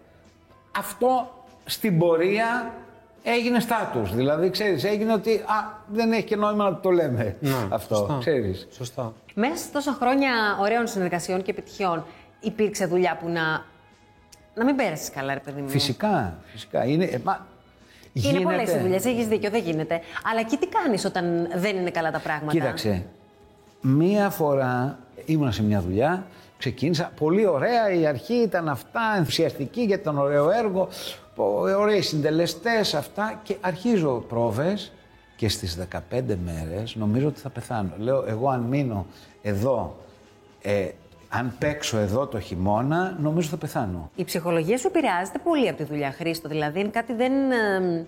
Αυτό 0.77 1.29
στην 1.65 1.97
πορεία 1.99 2.73
έγινε 3.23 3.59
στάτους. 3.59 4.15
Δηλαδή, 4.15 4.49
ξέρεις, 4.49 4.83
έγινε 4.83 5.13
ότι 5.13 5.35
α, 5.35 5.79
δεν 5.87 6.11
έχει 6.11 6.23
και 6.23 6.35
νόημα 6.35 6.69
να 6.69 6.79
το 6.79 6.89
λέμε 6.89 7.35
αυτό, 7.69 7.95
σωστά. 7.95 8.17
ξέρεις. 8.19 8.67
Σωστά. 8.71 9.13
Μέσα 9.33 9.55
σε 9.55 9.71
τόσα 9.71 9.91
χρόνια 9.99 10.31
ωραίων 10.61 10.87
συνεργασιών 10.87 11.41
και 11.41 11.51
επιτυχιών, 11.51 12.05
υπήρξε 12.39 12.85
δουλειά 12.85 13.17
που 13.21 13.29
να. 13.29 13.41
να 14.55 14.65
μην 14.65 14.75
πέρασες 14.75 15.09
καλά, 15.09 15.33
ρε 15.33 15.39
παιδί 15.39 15.61
μου. 15.61 15.69
Φυσικά, 15.69 16.37
φυσικά. 16.45 16.85
Είναι, 16.85 17.03
ε, 17.05 17.17
μα, 18.13 18.21
Είναι 18.29 18.37
γίνεται. 18.39 18.43
πολλέ 18.57 18.77
οι 18.77 18.81
δουλειές, 18.81 19.05
έχεις 19.05 19.27
δίκιο, 19.27 19.49
δεν 19.49 19.61
γίνεται. 19.61 20.01
Αλλά 20.31 20.39
εκεί 20.39 20.57
τι 20.57 20.67
κάνεις 20.67 21.05
όταν 21.05 21.47
δεν 21.55 21.75
είναι 21.75 21.89
καλά 21.91 22.11
τα 22.11 22.19
πράγματα; 22.19 22.51
Κοίταξε, 22.51 23.05
μία 23.81 24.29
φορά 24.29 24.99
ήμουνα 25.25 25.51
σε 25.51 25.63
μια 25.63 25.81
δουλειά, 25.81 26.25
ξεκίνησα, 26.57 27.11
πολύ 27.19 27.45
ωραία, 27.45 27.93
η 27.93 28.05
αρχή 28.05 28.33
ήταν 28.33 28.69
αυτά, 28.69 29.01
ενθουσιαστική 29.17 29.81
γιατί 29.81 30.01
ήταν 30.01 30.17
ωραίο 30.17 30.49
έργο, 30.51 30.87
πο- 31.35 31.59
ωραίοι 31.79 32.01
συντελεστές, 32.01 32.93
αυτά 32.93 33.39
και 33.43 33.55
αρχίζω 33.61 34.25
πρόβες 34.27 34.91
και 35.35 35.49
στις 35.49 35.75
15 35.75 36.35
μέρες 36.45 36.95
νομίζω 36.95 37.27
ότι 37.27 37.39
θα 37.39 37.49
πεθάνω. 37.49 37.89
Λέω, 37.97 38.25
εγώ 38.27 38.49
αν 38.49 38.59
μείνω 38.61 39.05
εδώ, 39.41 39.95
ε, 40.61 40.87
αν 41.35 41.53
παίξω 41.59 41.97
εδώ 41.97 42.27
το 42.27 42.39
χειμώνα, 42.39 43.17
νομίζω 43.21 43.49
θα 43.49 43.57
πεθάνω. 43.57 44.09
Η 44.15 44.23
ψυχολογία 44.23 44.77
σου 44.77 44.87
επηρεάζεται 44.87 45.39
πολύ 45.43 45.67
από 45.67 45.77
τη 45.77 45.83
δουλειά, 45.83 46.11
Χρήστο. 46.11 46.47
Δηλαδή, 46.49 46.79
είναι 46.79 46.89
κάτι 46.89 47.13
δεν. 47.13 47.31
ε, 47.51 48.05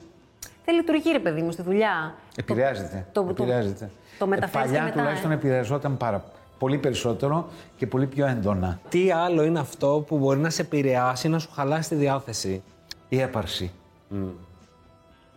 δεν 0.66 0.76
λειτουργεί, 0.76 1.12
ρε 1.12 1.20
παιδί 1.20 1.42
μου, 1.42 1.52
στη 1.52 1.62
δουλειά. 1.62 2.16
Επηρεάζεται. 2.36 3.06
Το, 3.12 3.24
το, 3.24 3.30
επηρεάζεται. 3.30 3.90
το, 4.20 4.28
μεταφέρεις 4.28 4.66
Παλιά 4.68 4.80
και 4.80 4.86
μετά. 4.86 4.98
τουλάχιστον 4.98 5.32
επηρεαζόταν 5.32 5.98
πάρα 5.98 6.24
πολύ 6.60 6.78
περισσότερο 6.78 7.48
και 7.78 7.88
πολύ 7.88 8.06
πιο 8.08 8.26
έντονα. 8.26 8.80
Τι 8.90 9.12
άλλο 9.12 9.44
είναι 9.44 9.60
αυτό 9.60 10.04
που 10.08 10.18
μπορεί 10.18 10.40
να 10.40 10.50
σε 10.50 10.62
επηρεάσει, 10.62 11.28
να 11.30 11.40
σου 11.40 11.50
χαλάσει 11.54 11.90
τη 11.90 11.96
διάθεση; 11.96 12.64
Η 13.10 13.20
έπαρση. 13.22 13.72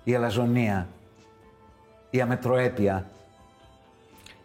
Η 0.04 0.14
αλαζονία. 0.14 0.86
Η 2.10 2.20
αμετροέπεια. 2.20 3.06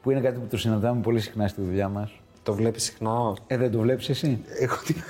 Που 0.02 0.12
είναι 0.12 0.20
κάτι 0.20 0.40
που 0.40 0.48
το 0.50 0.58
συναντάμε 0.58 1.02
πολύ 1.02 1.20
συχνά 1.20 1.48
στη 1.48 1.62
δουλειά 1.62 1.90
μας. 1.90 2.12
Το 2.44 2.54
βλέπεις 2.54 2.84
συχνά; 2.84 3.34
Ε, 3.48 3.58
δεν 3.58 3.72
το 3.72 3.80
βλέπεις 3.80 4.10
εσύ; 4.10 4.44
Εγώ 4.60 4.76
τι. 4.86 4.94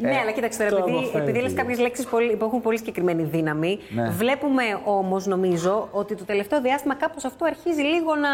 Ναι, 0.00 0.16
αλλά 0.18 0.30
κοίταξε 0.30 0.58
τώρα, 0.58 0.70
το 0.70 0.76
επειδή, 0.76 0.96
αποφεύγεις. 0.96 1.20
επειδή 1.28 1.40
λες 1.40 1.54
κάποιες 1.54 1.78
λέξεις 1.78 2.04
πολύ, 2.06 2.36
που 2.36 2.44
έχουν 2.44 2.60
πολύ 2.60 2.78
συγκεκριμένη 2.78 3.22
δύναμη, 3.22 3.78
Ναι. 3.94 4.08
βλέπουμε 4.10 4.62
όμως, 4.84 5.26
νομίζω, 5.26 5.88
ότι 5.92 6.14
το 6.14 6.24
τελευταίο 6.24 6.60
διάστημα 6.60 6.94
κάπως 6.94 7.24
αυτό 7.24 7.44
αρχίζει 7.44 7.82
λίγο 7.82 8.14
να... 8.14 8.28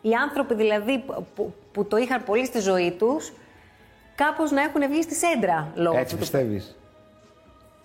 Οι 0.00 0.12
άνθρωποι 0.14 0.54
δηλαδή 0.54 1.04
που, 1.34 1.54
που 1.72 1.84
το 1.84 1.96
είχαν 1.96 2.24
πολύ 2.24 2.44
στη 2.46 2.60
ζωή 2.60 2.90
τους, 2.98 3.32
κάπως 4.14 4.50
να 4.50 4.62
έχουν 4.62 4.88
βγει 4.90 5.02
στη 5.02 5.14
σέντρα 5.14 5.68
λόγω 5.74 5.90
Έτσι 5.98 6.02
αυτού 6.02 6.14
του- 6.14 6.20
πιστεύεις; 6.20 6.76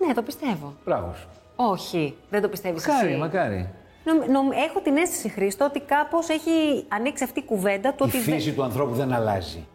Ναι, 0.07 0.13
το 0.13 0.21
πιστεύω. 0.21 0.73
Μπράβο 0.85 1.13
σου. 1.19 1.27
Όχι, 1.55 2.15
δεν 2.29 2.41
το 2.41 2.47
πιστεύεις 2.49 2.87
Μακάρι, 2.87 3.07
εσύ. 3.09 3.17
μακάρι. 3.19 3.69
Νομ- 4.07 4.29
νομ- 4.29 4.51
έχω 4.51 4.79
την 4.79 4.97
αίσθηση, 4.97 5.29
Χρήστο, 5.29 5.65
ότι 5.65 5.79
κάπως 5.79 6.29
έχει 6.29 6.85
ανοίξει 6.87 7.23
αυτή 7.23 7.39
η 7.39 7.43
κουβέντα 7.43 7.93
του 7.93 8.03
Η 8.03 8.07
ότι... 8.07 8.19
δεν- 8.19 8.33
φύση 8.35 8.51
του 8.53 8.63
ανθρώπου 8.63 8.93
δεν 8.93 9.13
αλλάζει. 9.13 9.67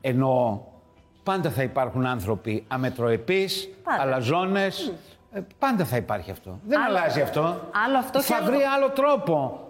Ενώ 0.00 0.64
πάντα 1.22 1.50
θα 1.50 1.62
υπάρχουν 1.62 2.06
άνθρωποι 2.06 2.64
αμετροεπείς, 2.68 3.68
Πάντα. 3.84 4.02
αλαζόνες. 4.02 4.92
Ε, 5.32 5.40
Πάντα 5.58 5.84
θα 5.84 5.96
υπάρχει 5.96 6.30
αυτό. 6.30 6.58
Δεν 6.66 6.80
Άλλο- 6.80 6.96
αλλάζει 6.98 7.20
αυτό. 7.20 7.40
άλλο 7.86 7.98
αυτό 7.98 8.18
και 8.18 8.24
θα 8.24 8.36
άλλο- 8.36 8.46
βρει 8.46 8.62
άλλο 8.62 8.90
τρόπο 8.90 9.60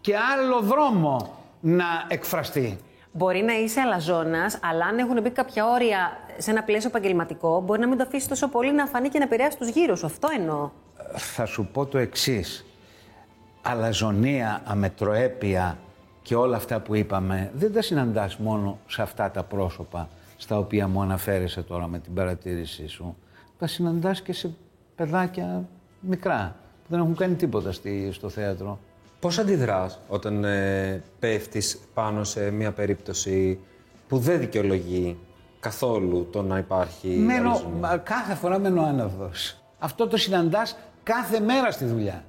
και 0.00 0.14
άλλο 0.16 0.60
δρόμο 0.60 1.38
να 1.60 1.84
εκφραστεί. 2.08 2.78
Μπορεί 3.12 3.42
να 3.42 3.52
είσαι 3.52 3.80
αλαζόνας, 3.80 4.58
αλλά 4.62 4.84
αν 4.84 4.98
έχουν 4.98 5.20
μπει 5.22 5.30
κάποια 5.30 5.66
όρια 5.66 6.18
σε 6.38 6.50
ένα 6.50 6.62
πλαίσιο 6.62 6.88
επαγγελματικό, 6.88 7.60
μπορεί 7.60 7.80
να 7.80 7.86
μην 7.86 7.98
το 7.98 8.04
αφήσεις 8.06 8.28
τόσο 8.28 8.48
πολύ 8.48 8.72
να 8.72 8.86
φανεί 8.86 9.08
και 9.08 9.18
να 9.18 9.24
επηρεάσει 9.24 9.58
τους 9.58 9.68
γύρω 9.68 9.96
σου. 9.96 10.06
Αυτό 10.06 10.28
εννοώ. 10.38 10.70
Θα 11.14 11.44
σου 11.46 11.68
πω 11.72 11.86
το 11.86 11.98
εξής. 11.98 12.66
Αλαζονία, 13.70 14.62
αμετροέπεια 14.64 15.78
και 16.22 16.34
όλα 16.34 16.56
αυτά 16.56 16.80
που 16.80 16.94
είπαμε 16.94 17.50
δεν 17.54 17.72
τα 17.72 17.82
συναντάς 17.82 18.36
μόνο 18.36 18.78
σε 18.86 19.02
αυτά 19.02 19.30
τα 19.30 19.42
πρόσωπα 19.42 20.08
στα 20.36 20.58
οποία 20.58 20.88
μου 20.88 21.02
αναφέρεσαι 21.02 21.62
τώρα 21.62 21.86
με 21.86 21.98
την 21.98 22.14
παρατήρησή 22.14 22.86
σου. 22.86 23.16
Τα 23.58 23.66
συναντάς 23.66 24.22
και 24.22 24.32
σε 24.32 24.54
παιδάκια 24.94 25.68
μικρά 26.00 26.56
που 26.82 26.86
δεν 26.88 27.00
έχουν 27.00 27.16
κάνει 27.16 27.34
τίποτα 27.34 27.72
στη, 27.72 28.08
στο 28.12 28.28
θέατρο. 28.28 28.78
Πώς 29.20 29.38
αντιδράς 29.38 30.00
όταν 30.08 30.44
ε, 30.44 31.02
πέφτεις 31.18 31.78
πάνω 31.94 32.24
σε 32.24 32.50
μια 32.50 32.72
περίπτωση 32.72 33.58
που 34.08 34.18
δεν 34.18 34.38
δικαιολογεί 34.38 35.18
καθόλου 35.60 36.28
το 36.32 36.42
να 36.42 36.58
υπάρχει 36.58 37.08
Μένω, 37.08 37.50
αλαζονία; 37.50 37.78
μα, 37.80 37.96
κάθε 37.96 38.34
φορά 38.34 38.58
μένω 38.58 38.82
άναυδος. 38.82 39.62
Αυτό 39.78 40.06
το 40.06 40.16
συναντάς 40.16 40.76
κάθε 41.02 41.40
μέρα 41.40 41.70
στη 41.70 41.84
δουλειά. 41.84 42.24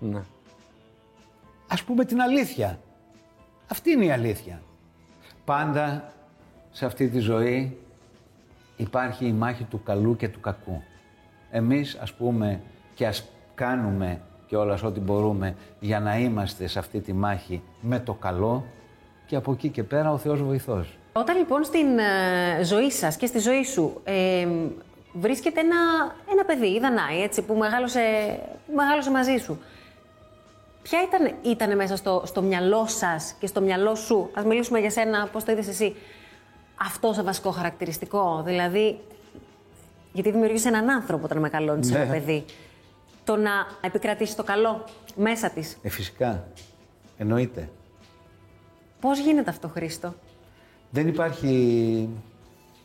Ναι. 0.00 0.22
Ας 1.68 1.82
πούμε 1.82 2.04
την 2.04 2.20
αλήθεια. 2.20 2.78
Αυτή 3.68 3.90
είναι 3.90 4.04
η 4.04 4.10
αλήθεια. 4.10 4.62
Πάντα 5.44 6.12
σε 6.70 6.86
αυτή 6.86 7.08
τη 7.08 7.18
ζωή 7.18 7.78
υπάρχει 8.76 9.26
η 9.26 9.32
μάχη 9.32 9.64
του 9.64 9.82
καλού 9.82 10.16
και 10.16 10.28
του 10.28 10.40
κακού. 10.40 10.82
Εμείς 11.50 11.98
ας 12.00 12.12
πούμε 12.12 12.60
και 12.94 13.06
ας 13.06 13.24
κάνουμε 13.54 14.20
και 14.46 14.56
όλας 14.56 14.82
ό,τι 14.82 15.00
μπορούμε 15.00 15.56
για 15.80 16.00
να 16.00 16.18
είμαστε 16.18 16.66
σε 16.66 16.78
αυτή 16.78 17.00
τη 17.00 17.12
μάχη 17.12 17.62
με 17.80 18.00
το 18.00 18.14
καλό 18.14 18.64
και 19.26 19.36
από 19.36 19.52
εκεί 19.52 19.68
και 19.68 19.82
πέρα 19.82 20.12
ο 20.12 20.18
Θεός 20.18 20.42
βοηθός. 20.42 20.98
Όταν 21.12 21.36
λοιπόν 21.36 21.64
στην 21.64 21.98
ε, 21.98 22.64
ζωή 22.64 22.90
σας 22.90 23.16
και 23.16 23.26
στη 23.26 23.38
ζωή 23.38 23.64
σου 23.64 24.00
ε, 24.04 24.46
βρίσκεται 25.12 25.60
ένα, 25.60 25.76
ένα 26.32 26.44
παιδί, 26.44 26.66
η 26.66 26.78
Δανάη, 26.80 27.22
έτσι, 27.22 27.42
που 27.42 27.54
μεγάλωσε, 27.54 28.00
που 28.66 28.74
μεγάλωσε 28.74 29.10
μαζί 29.10 29.36
σου. 29.36 29.58
Ποια 30.82 30.98
ήταν, 31.02 31.34
ήταν 31.42 31.76
μέσα 31.76 31.96
στο, 31.96 32.22
στο 32.26 32.42
μυαλό 32.42 32.86
σας 32.86 33.34
και 33.38 33.46
στο 33.46 33.60
μυαλό 33.60 33.94
σου, 33.94 34.30
ας 34.34 34.44
μιλήσουμε 34.44 34.78
για 34.78 34.90
σένα, 34.90 35.28
πώς 35.32 35.44
το 35.44 35.52
είδες 35.52 35.68
εσύ, 35.68 35.96
αυτό 36.76 37.12
το 37.12 37.24
βασικό 37.24 37.50
χαρακτηριστικό. 37.50 38.42
Δηλαδή, 38.44 39.00
γιατί 40.12 40.30
δημιουργεί 40.30 40.66
έναν 40.66 40.90
άνθρωπο 40.90 41.24
όταν 41.24 41.38
μεγαλώνεις 41.38 41.90
Ναι. 41.90 41.98
ένα 41.98 42.12
παιδί. 42.12 42.44
Το 43.24 43.36
να 43.36 43.50
επικρατήσει 43.80 44.36
το 44.36 44.42
καλό 44.42 44.84
μέσα 45.16 45.50
της. 45.50 45.76
Ε, 45.82 45.88
φυσικά. 45.88 46.44
Εννοείται. 47.18 47.68
Πώς 49.00 49.18
γίνεται 49.18 49.50
αυτό, 49.50 49.68
Χρήστο; 49.68 50.14
Δεν 50.90 51.08
υπάρχει... 51.08 52.08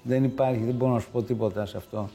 Δεν 0.03 0.23
υπάρχει, 0.23 0.63
δεν 0.63 0.73
μπορώ 0.73 0.91
να 0.93 0.99
σου 0.99 1.09
πω 1.11 1.21
τίποτα 1.23 1.65
σε 1.65 1.77
αυτό. 1.77 2.09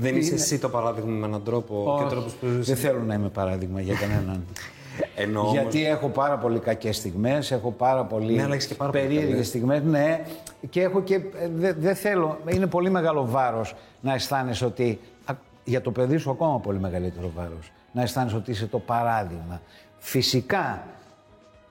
Δεν 0.00 0.16
είσαι 0.16 0.34
εσύ 0.34 0.58
το 0.58 0.68
παράδειγμα 0.68 1.10
με 1.10 1.26
έναν 1.26 1.42
τρόπο 1.42 1.82
και 1.84 1.88
ο 1.90 1.92
Όχι, 1.92 2.08
τρόπος 2.14 2.32
που 2.32 2.46
Δεν 2.46 2.76
θέλω 2.76 3.02
να 3.02 3.14
είμαι 3.14 3.28
παράδειγμα 3.28 3.80
για 3.80 3.94
κανέναν. 3.94 4.44
Εννοώ 5.14 5.42
όμως- 5.42 5.54
Γιατί 5.54 5.86
έχω 5.86 6.08
πάρα 6.08 6.38
πολύ 6.38 6.58
κακές 6.58 6.96
στιγμές, 6.96 7.50
έχω 7.50 7.70
πάρα 7.70 8.04
πολύ 8.04 8.34
Ναι, 8.34 8.42
αλλά 8.42 8.54
έχεις 8.54 8.66
και 8.66 8.74
πάρα 8.74 8.90
πολύ 8.90 9.02
περίεργες 9.02 9.30
καλές. 9.30 9.46
στιγμές, 9.46 9.82
ναι. 9.82 10.24
Και 10.70 10.82
έχω 10.82 11.02
και, 11.02 11.14
ε, 11.14 11.20
δεν 11.54 11.76
δεν 11.78 11.94
θέλω, 11.94 12.38
είναι 12.48 12.66
πολύ 12.66 12.90
μεγάλο 12.90 13.26
βάρος 13.26 13.74
να 14.00 14.14
αισθάνεσαι 14.14 14.64
ότι, 14.64 15.00
α, 15.24 15.34
για 15.64 15.80
το 15.80 15.90
παιδί 15.90 16.16
σου 16.16 16.30
ακόμα 16.30 16.58
πολύ 16.60 16.78
μεγαλύτερο 16.78 17.30
βάρος, 17.36 17.72
να 17.92 18.02
αισθάνεσαι 18.02 18.36
ότι 18.36 18.50
είσαι 18.50 18.66
το 18.66 18.78
παράδειγμα. 18.78 19.60
Φυσικά, 19.98 20.82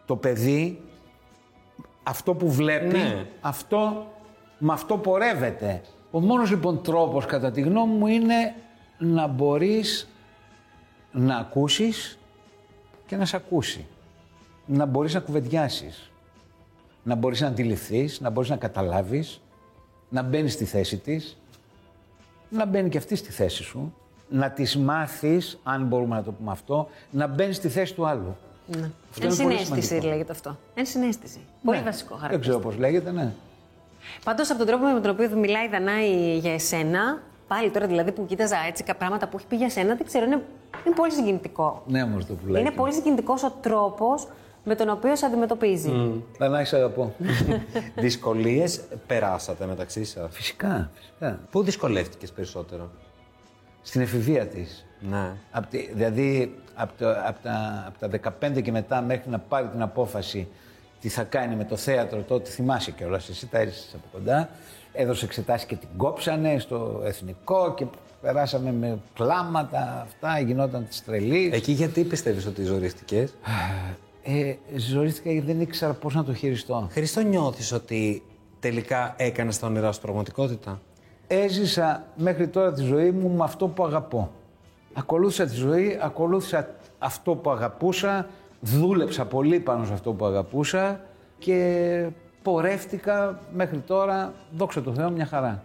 το 0.06 0.16
παιδί, 0.16 0.82
αυτό 2.04 2.34
που 2.34 2.52
βλέπει, 2.52 2.98
Ναι. 2.98 3.26
αυτό, 3.42 4.08
με 4.58 4.74
αυτό 4.74 4.98
πορεύεται. 4.98 5.82
Ο 6.18 6.20
μόνος 6.20 6.50
λοιπόν 6.50 6.82
τρόπος 6.82 7.26
κατά 7.26 7.52
τη 7.52 7.62
γνώμη 7.62 7.94
μου 7.94 8.08
είναι 8.08 8.56
να 8.98 9.28
μπορείς 9.28 10.08
να 11.12 11.38
ακούσεις 11.38 12.18
και 13.06 13.16
να 13.16 13.26
σε 13.26 13.36
ακούσει. 13.36 13.86
Να 14.66 14.86
μπορείς 14.86 15.14
να 15.14 15.20
κουβεντιάσεις. 15.20 16.12
Να 17.04 17.16
μπορείς 17.16 17.42
να 17.42 17.48
αντιληφθείς, 17.48 18.20
να 18.22 18.30
μπορείς 18.30 18.50
να 18.50 18.56
καταλάβεις, 18.56 19.42
να 20.10 20.22
μπαίνεις 20.22 20.54
στη 20.54 20.66
θέση 20.66 20.98
της, 20.98 21.38
να 22.50 22.66
μπαίνει 22.66 22.90
και 22.90 22.98
αυτή 22.98 23.16
στη 23.16 23.32
θέση 23.32 23.64
σου, 23.64 23.94
να 24.30 24.50
της 24.52 24.78
μάθεις, 24.78 25.60
αν 25.64 25.86
μπορούμε 25.86 26.16
να 26.16 26.24
το 26.24 26.32
πούμε 26.32 26.52
αυτό, 26.52 26.88
να 27.12 27.28
μπαίνει 27.28 27.54
στη 27.54 27.70
θέση 27.70 27.94
του 27.94 28.06
άλλου. 28.08 28.36
Ναι. 28.68 28.90
Αυτό 29.10 29.26
είναι 29.26 29.36
πολύ 29.36 29.54
Ενσυναίσθηση 29.54 29.82
σημαντικό. 29.88 30.08
λέγεται 30.12 30.32
αυτό. 30.32 30.58
Ενσυναίσθηση. 30.74 31.40
Πολύ 31.64 31.78
Ναι. 31.78 31.84
βασικό 31.84 32.10
Δεν 32.10 32.20
χαρακτηριστικό. 32.20 32.60
ξέρω 32.60 32.72
πώς 32.76 32.80
λέγεται, 32.90 33.12
ναι. 33.12 33.34
Πάντως 34.24 34.50
από 34.50 34.58
τον 34.58 34.68
τρόπο 34.68 34.86
με 34.86 35.00
τον 35.00 35.12
οποίο 35.12 35.30
μιλάει 35.38 35.66
η 35.66 35.70
Δανάη 35.70 36.38
για 36.38 36.54
εσένα, 36.54 37.22
πάλι 37.48 37.70
τώρα 37.70 37.88
δηλαδή 37.88 38.12
που 38.12 38.26
κοίταζα 38.26 38.58
έτσι 38.68 38.84
κάποια 38.84 38.96
πράγματα 39.00 39.28
που 39.28 39.38
έχει 39.38 39.48
πει 39.48 39.56
για 39.56 39.70
σένα, 39.70 39.96
δεν 39.96 40.06
ξέρω, 40.06 40.26
είναι, 40.26 40.42
είναι 40.86 40.96
πολύ 40.96 41.12
συγκινητικό. 41.12 41.84
Ναι, 41.88 42.04
όμως 42.04 42.26
το 42.26 42.34
πουλάκι. 42.34 42.66
Είναι 42.66 42.76
πολύ 42.76 42.94
συγκινητικός 42.94 43.44
ο 43.44 43.52
τρόπος 43.62 44.28
με 44.64 44.76
τον 44.76 44.90
οποίο 44.90 45.16
σε 45.16 45.26
αντιμετωπίζει. 45.26 46.22
Να 46.38 46.64
σε 46.66 46.76
αγαπώ. 46.76 47.14
Δυσκολίες 47.96 48.82
περάσατε 49.08 49.66
μεταξύ 49.66 50.04
σας; 50.04 50.28
φυσικά, 50.36 50.90
φυσικά. 50.94 51.40
Πού 51.52 51.64
δυσκολεύτηκες 51.64 52.32
περισσότερο; 52.32 52.90
Στην 53.82 54.02
εφηβεία 54.02 54.48
της. 54.48 54.86
Ναι. 55.00 55.32
Απ' 55.52 55.66
τη- 55.66 55.90
δηλαδή, 55.94 56.56
από 56.76 56.92
τα, 56.98 57.34
απ' 57.88 57.98
τα 58.00 58.10
15 58.58 58.62
και 58.62 58.72
μετά 58.72 59.02
μέχρι 59.02 59.30
να 59.30 59.40
πάρει 59.40 59.68
την 59.68 59.82
απόφαση 59.82 60.48
τι 61.02 61.10
θα 61.10 61.24
κάνει 61.24 61.56
με 61.56 61.66
το 61.66 61.76
θέατρο 61.76 62.22
τότε, 62.22 62.50
θυμάσαι 62.50 62.92
κιόλας, 62.92 63.30
εσύ 63.30 63.48
τα 63.48 63.60
έζησες 63.60 63.94
από 63.94 64.04
κοντά, 64.12 64.50
έδωσε 64.94 65.26
εξετάσεις 65.26 65.68
και 65.68 65.76
την 65.76 65.90
κόψανε 65.98 66.60
στο 66.60 67.02
εθνικό 67.06 67.74
και 67.74 67.86
περάσαμε 68.22 68.72
με 68.72 69.00
κλάματα, 69.14 70.02
αυτά, 70.02 70.40
γινόταν 70.40 70.88
της 70.88 71.04
τρελής. 71.06 71.54
Εκεί 71.54 71.72
γιατί 71.72 72.04
πιστεύεις 72.04 72.46
ότι 72.46 72.64
ζορίστηκες; 72.64 73.34
Ε, 74.24 74.56
ζορίστηκα 74.76 75.32
γιατί 75.32 75.48
δεν 75.48 75.62
ήξερα 75.62 75.94
πώς 75.94 76.16
να 76.16 76.24
το 76.24 76.34
χειριστώ. 76.34 76.88
Χρήστο 76.92 77.22
νιώθεις 77.22 77.72
ότι 77.72 78.24
τελικά 78.60 79.14
έκανες 79.18 79.60
τα 79.60 79.68
όνειρά 79.68 79.92
σου 79.92 80.02
πραγματικότητα; 80.02 80.82
Έζησα 81.28 82.06
μέχρι 82.16 82.48
τώρα 82.48 82.74
τη 82.74 82.82
ζωή 82.82 83.12
μου 83.12 83.30
με 83.30 83.44
αυτό 83.44 83.68
που 83.68 83.86
αγαπώ. 83.86 84.32
Ακολούθησα 84.94 85.46
τη 85.46 85.56
ζωή, 85.56 86.00
ακολούθησα 86.02 86.76
αυτό 86.98 87.36
που 87.36 87.50
αγαπούσα, 87.50 88.28
δούλεψα 88.62 89.26
πολύ 89.26 89.60
πάνω 89.60 89.86
σε 89.86 89.94
αυτό 89.94 90.14
που 90.14 90.26
αγαπούσα 90.26 91.00
και 91.38 92.10
πορεύτηκα 92.42 93.40
μέχρι 93.54 93.78
τώρα, 93.78 94.34
δόξα 94.52 94.82
τω 94.82 94.94
Θεώ, 94.94 95.10
μια 95.10 95.26
χαρά. 95.26 95.64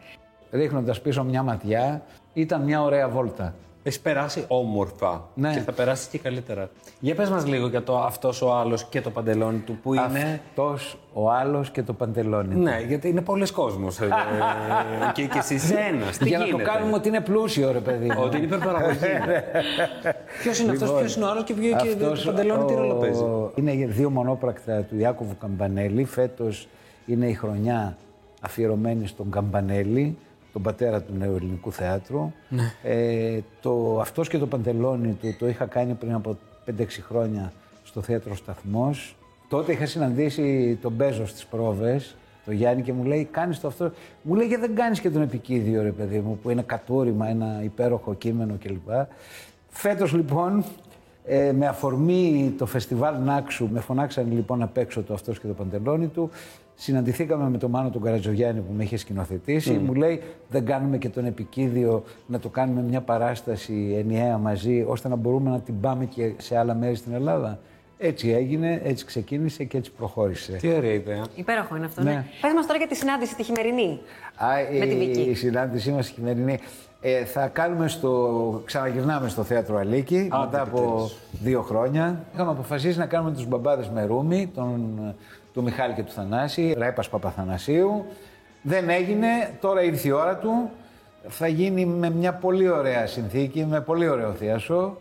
Ρίχνοντας 0.50 1.00
πίσω 1.00 1.24
μια 1.24 1.42
ματιά, 1.42 2.02
ήταν 2.32 2.62
μια 2.62 2.82
ωραία 2.82 3.08
βόλτα. 3.08 3.54
Έχεις 3.84 4.00
περάσει 4.00 4.44
όμορφα 4.48 5.28
Ναι. 5.34 5.52
και 5.52 5.60
θα 5.60 5.72
περάσεις 5.72 6.06
και 6.06 6.18
καλύτερα. 6.18 6.70
Για 7.00 7.14
πες 7.14 7.30
μας 7.30 7.46
λίγο 7.46 7.66
για 7.68 7.82
το 7.82 7.98
αυτός 7.98 8.42
ο 8.42 8.52
άλλος 8.54 8.84
και 8.84 9.00
το 9.00 9.10
παντελόνι 9.10 9.58
του 9.58 9.78
που 9.82 9.94
είναι... 9.94 10.40
Αυτός 10.48 10.98
ο 11.12 11.30
άλλος 11.30 11.70
και 11.70 11.82
το 11.82 11.92
παντελόνι. 11.92 12.54
του. 12.54 12.60
Ναι, 12.60 12.80
γιατί 12.88 13.08
είναι 13.08 13.20
πολλοί 13.20 13.50
κόσμος. 13.52 14.00
ε, 14.00 14.08
και, 15.12 15.22
και 15.26 15.38
εσείς 15.38 15.70
ένας. 15.70 16.16
Τι 16.18 16.28
Για 16.28 16.38
να 16.38 16.44
το 16.44 16.50
γίνεται; 16.50 16.70
κάνουμε 16.70 16.94
ότι 16.94 17.08
είναι 17.08 17.20
πλούσιο, 17.20 17.72
ρε 17.72 17.78
παιδί 17.80 18.06
μου. 18.06 18.20
Ότι 18.22 18.36
είναι 18.36 18.46
υπερπαραγωγή. 18.46 18.96
ποιος 20.42 20.58
είναι 20.58 20.70
αυτός, 20.72 20.90
ποιος 20.98 21.16
είναι 21.16 21.24
ο 21.24 21.28
άλλος 21.28 21.44
και, 21.44 21.52
και 21.52 21.60
το 21.60 21.84
Λοιπόν, 21.84 22.06
Αυτός 22.12 22.24
παντελόνι 22.24 22.64
τι 22.64 22.72
ο- 22.72 22.76
ρόλο 22.78 22.94
παίζει; 22.94 23.24
Είναι 23.54 23.86
δύο 23.86 24.10
μονόπρακτα 24.10 24.80
του 24.82 24.98
Ιάκωβου 24.98 25.36
Καμπανέλη. 25.40 26.04
Φέτος 26.04 26.68
είναι 27.06 27.26
η 27.26 27.34
χρονιά 27.34 27.96
αφιερωμένη 28.40 29.06
στον 29.06 29.30
Καμπανέλη, 29.30 30.16
τον 30.52 30.62
πατέρα 30.62 31.02
του 31.02 31.12
νεοελληνικού 31.18 31.72
θεάτρου. 31.72 32.32
Ναι. 32.48 32.72
Ε, 32.82 33.40
το, 33.60 34.00
αυτός 34.00 34.28
και 34.28 34.38
το 34.38 34.46
παντελόνι 34.46 35.12
του 35.12 35.36
το 35.38 35.48
είχα 35.48 35.66
κάνει 35.66 35.94
πριν 35.94 36.14
από 36.14 36.38
5-6 36.66 36.84
χρόνια 37.08 37.52
στο 37.84 38.02
θέατρο 38.02 38.34
Σταθμός. 38.34 39.16
Τότε 39.48 39.72
είχα 39.72 39.86
συναντήσει 39.86 40.78
τον 40.82 40.92
Μπέζος 40.92 41.30
στις 41.30 41.46
πρόβες, 41.46 42.16
τον 42.44 42.54
Γιάννη 42.54 42.82
και 42.82 42.92
μου 42.92 43.04
λέει 43.04 43.24
κάνεις 43.24 43.60
το 43.60 43.68
αυτό. 43.68 43.92
Μου 44.22 44.34
λέει 44.34 44.46
γιατί 44.46 44.66
δεν 44.66 44.74
κάνεις 44.74 45.00
και 45.00 45.10
τον 45.10 45.22
επικίδιο 45.22 45.82
ρε 45.82 45.92
παιδί 45.92 46.18
μου 46.18 46.38
που 46.42 46.50
είναι 46.50 46.62
κατούριμα, 46.62 47.28
ένα 47.28 47.60
υπέροχο 47.62 48.14
κείμενο 48.14 48.54
κλπ. 48.62 48.90
Φέτος 49.68 50.12
λοιπόν 50.12 50.64
ε, 51.24 51.52
με 51.52 51.66
αφορμή 51.66 52.54
το 52.58 52.66
φεστιβάλ 52.66 53.14
Νάξου, 53.22 53.68
με 53.72 53.80
φωνάξαν 53.80 54.32
λοιπόν 54.32 54.58
να 54.58 54.66
παίξω 54.66 55.02
το 55.02 55.14
αυτός 55.14 55.40
και 55.40 55.46
το 55.46 55.52
παντελόνι 55.52 56.06
του. 56.06 56.30
Συναντηθήκαμε 56.74 57.50
με 57.50 57.58
τον 57.58 57.70
Μάνο 57.70 57.90
τον 57.90 58.02
Καρατζογιάννη 58.02 58.60
που 58.60 58.72
με 58.76 58.82
είχε 58.82 58.96
σκηνοθετήσει. 58.96 59.72
Μου 59.72 59.94
λέει 59.94 60.22
δεν 60.48 60.64
κάνουμε 60.64 60.98
και 60.98 61.08
τον 61.08 61.24
επικίδιο 61.24 62.02
να 62.26 62.38
το 62.38 62.48
κάνουμε 62.48 62.82
μια 62.82 63.00
παράσταση 63.00 63.94
ενιαία 63.98 64.38
μαζί 64.38 64.84
ώστε 64.88 65.08
να 65.08 65.16
μπορούμε 65.16 65.50
να 65.50 65.60
την 65.60 65.80
πάμε 65.80 66.04
και 66.04 66.32
σε 66.36 66.58
άλλα 66.58 66.74
μέρη 66.74 66.94
στην 66.94 67.12
Ελλάδα. 67.12 67.58
Έτσι 68.04 68.30
έγινε, 68.30 68.80
έτσι 68.84 69.04
ξεκίνησε 69.04 69.64
και 69.64 69.76
έτσι 69.76 69.90
προχώρησε. 69.90 70.52
Τι 70.52 70.72
ωραία 70.72 70.92
ιδέα. 70.92 71.24
Υπέροχο 71.34 71.76
είναι 71.76 71.84
αυτό, 71.86 72.02
ναι. 72.02 72.10
Ναι. 72.10 72.24
Πες 72.40 72.52
μας 72.54 72.66
τώρα 72.66 72.78
για 72.78 72.86
τη 72.88 72.96
συνάντηση 72.96 73.34
τη 73.36 73.42
χειμερινή. 73.42 74.00
Α, 74.36 74.46
Με 74.78 74.86
τη 74.86 74.94
η, 74.94 74.98
Βίκη. 74.98 75.20
η 75.20 75.34
συνάντησή 75.34 75.90
μας 75.90 76.08
χειμερινή. 76.08 76.58
Ε, 77.00 77.24
θα 77.24 77.46
κάνουμε 77.46 77.88
στο... 77.88 78.62
Ξαναγυρνάμε 78.64 79.28
στο 79.28 79.42
Θέατρο 79.42 79.76
Αλίκη 79.76 80.16
μετά 80.30 80.60
από 80.62 80.78
επιτέλους. 80.78 81.16
δύο 81.42 81.62
χρόνια. 81.62 82.24
Είχαμε 82.34 82.50
αποφασίσει 82.50 82.98
να 82.98 83.06
κάνουμε 83.06 83.32
τους 83.32 83.46
μπαμπάδες 83.46 83.88
με 83.88 84.04
ρούμι, 84.04 84.50
τον, 84.54 84.98
του 85.52 85.62
Μιχάλη 85.62 85.94
και 85.94 86.02
του 86.02 86.12
Θανάση, 86.12 86.74
Ρέπας 86.78 87.08
Παπαθανασίου. 87.08 88.04
Δεν 88.62 88.88
έγινε, 88.88 89.26
τώρα 89.60 89.82
ήρθε 89.82 90.08
η 90.08 90.10
ώρα 90.10 90.36
του. 90.36 90.70
Θα 91.28 91.46
γίνει 91.46 91.84
με 91.86 92.10
μια 92.10 92.32
πολύ 92.32 92.68
ωραία 92.68 93.06
συνθήκη, 93.06 93.64
με 93.64 93.80
πολύ 93.80 94.08
ωραίο 94.08 94.32
θίασο. 94.32 94.96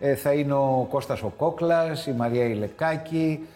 Ε, 0.00 0.14
θα 0.14 0.32
είναι 0.32 0.52
ο 0.52 0.86
Κώστας 0.90 1.22
ο 1.22 1.32
Κόκλας, 1.36 2.06
η 2.06 2.12
Μαρία 2.12 2.44
Ηλεκάκη, 2.44 3.46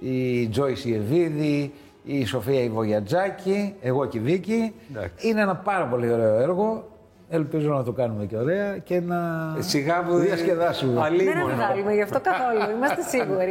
η 0.00 0.48
Τζόις 0.48 0.84
Ιεβίδη, 0.84 1.72
η 2.04 2.24
Σοφία 2.24 2.60
Ιβογιατζάκη, 2.62 3.74
εγώ 3.82 4.06
και 4.06 4.18
η 4.18 4.20
Βίκη. 4.20 4.74
Εντάξει. 4.90 5.28
Είναι 5.28 5.40
ένα 5.40 5.56
πάρα 5.56 5.84
πολύ 5.86 6.12
ωραίο 6.12 6.34
έργο. 6.34 6.84
Ελπίζω 7.28 7.72
να 7.72 7.84
το 7.84 7.92
κάνουμε 7.92 8.24
και 8.26 8.36
ωραία 8.36 8.78
και 8.78 9.00
να 9.00 9.16
Σιγά 9.58 10.02
που 10.02 10.16
διασκεδάσουμε. 10.16 10.92
Δεν 10.92 11.02
Αλίμονο. 11.02 11.44
αναβάλουμε 11.44 11.94
γι' 11.94 12.02
αυτό 12.02 12.20
καθόλου, 12.20 12.76
είμαστε 12.76 13.02
σίγουροι. 13.02 13.50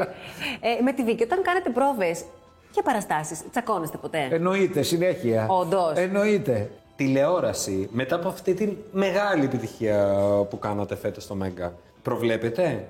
Ε, 0.62 0.82
με 0.84 0.94
τη 0.94 1.04
Βίκη, 1.04 1.24
όταν 1.24 1.42
κάνετε 1.42 1.70
πρόβες 1.70 2.24
και 2.72 2.82
παραστάσεις, 2.84 3.44
τσακώνεστε 3.52 3.98
ποτέ; 3.98 4.28
Εννοείται, 4.32 4.82
συνέχεια. 4.82 5.46
Όντως. 5.50 5.94
Εννοείται. 5.96 6.70
Τηλεόραση, 6.96 7.90
μετά 7.92 8.16
από 8.16 8.28
αυτή 8.28 8.54
τη 8.54 8.70
μεγάλη 8.92 9.44
επιτυχία 9.46 10.08
που 10.50 10.60
κάνατε 10.60 10.96
φέτος 10.96 11.24
στο 11.24 11.36
Μέγκα, 11.36 11.74
προβλέπετε; 12.02 12.88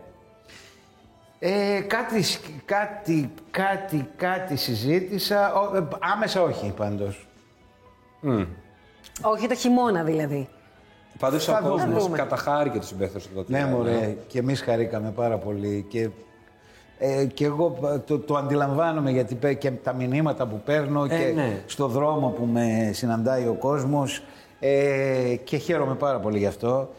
Ε, 1.39 1.79
κάτι, 1.87 2.21
σκ- 2.23 2.45
κάτι, 2.65 3.31
κάτι, 3.51 4.09
κάτι 4.15 4.55
συζήτησα. 4.55 5.53
Ο, 5.53 5.75
ε, 5.77 5.87
άμεσα 6.13 6.41
όχι 6.41 6.73
πάντως. 6.77 7.27
Όχι 9.21 9.47
το 9.47 9.55
χειμώνα 9.55 10.03
δηλαδή. 10.03 10.47
Πάντως 11.19 11.47
ο 11.47 11.51
Θα 11.51 11.61
δούμε. 11.61 11.81
κόσμος 11.83 12.03
δούμε. 12.03 12.17
καταχάρηκε 12.17 12.77
τους 12.79 12.87
συμπαίχτες 12.87 13.27
του 13.27 13.45
Ναι, 13.47 13.65
μωρέ, 13.65 14.15
και 14.27 14.39
εμείς 14.39 14.61
χαρήκαμε 14.61 15.11
πάρα 15.11 15.37
πολύ. 15.37 15.85
Και, 15.89 16.09
ε, 16.97 17.25
και 17.25 17.45
εγώ 17.45 17.77
ε, 17.93 17.97
το, 17.97 18.19
το 18.19 18.35
αντιλαμβάνομαι 18.35 19.11
γιατί 19.11 19.35
πέ- 19.35 19.57
και 19.57 19.71
τα 19.71 19.93
μηνύματα 19.93 20.45
που 20.47 20.61
παίρνω 20.65 21.07
και 21.07 21.31
ναι. 21.35 21.61
στο 21.65 21.87
δρόμο 21.87 22.27
που 22.29 22.45
με 22.45 22.89
συναντάει 22.93 23.47
ο 23.47 23.53
κόσμος 23.53 24.23
ε, 24.59 25.35
και 25.43 25.57
χαίρομαι 25.57 25.95
πάρα 25.95 26.19
πολύ 26.19 26.37
γι' 26.37 26.45
αυτό. 26.47 26.89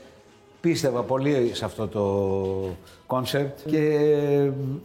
Πίστευα 0.62 1.03
πολύ 1.03 1.51
σε 1.55 1.64
αυτό 1.64 1.88
το 1.88 2.77
concept 3.07 3.59
και 3.68 3.81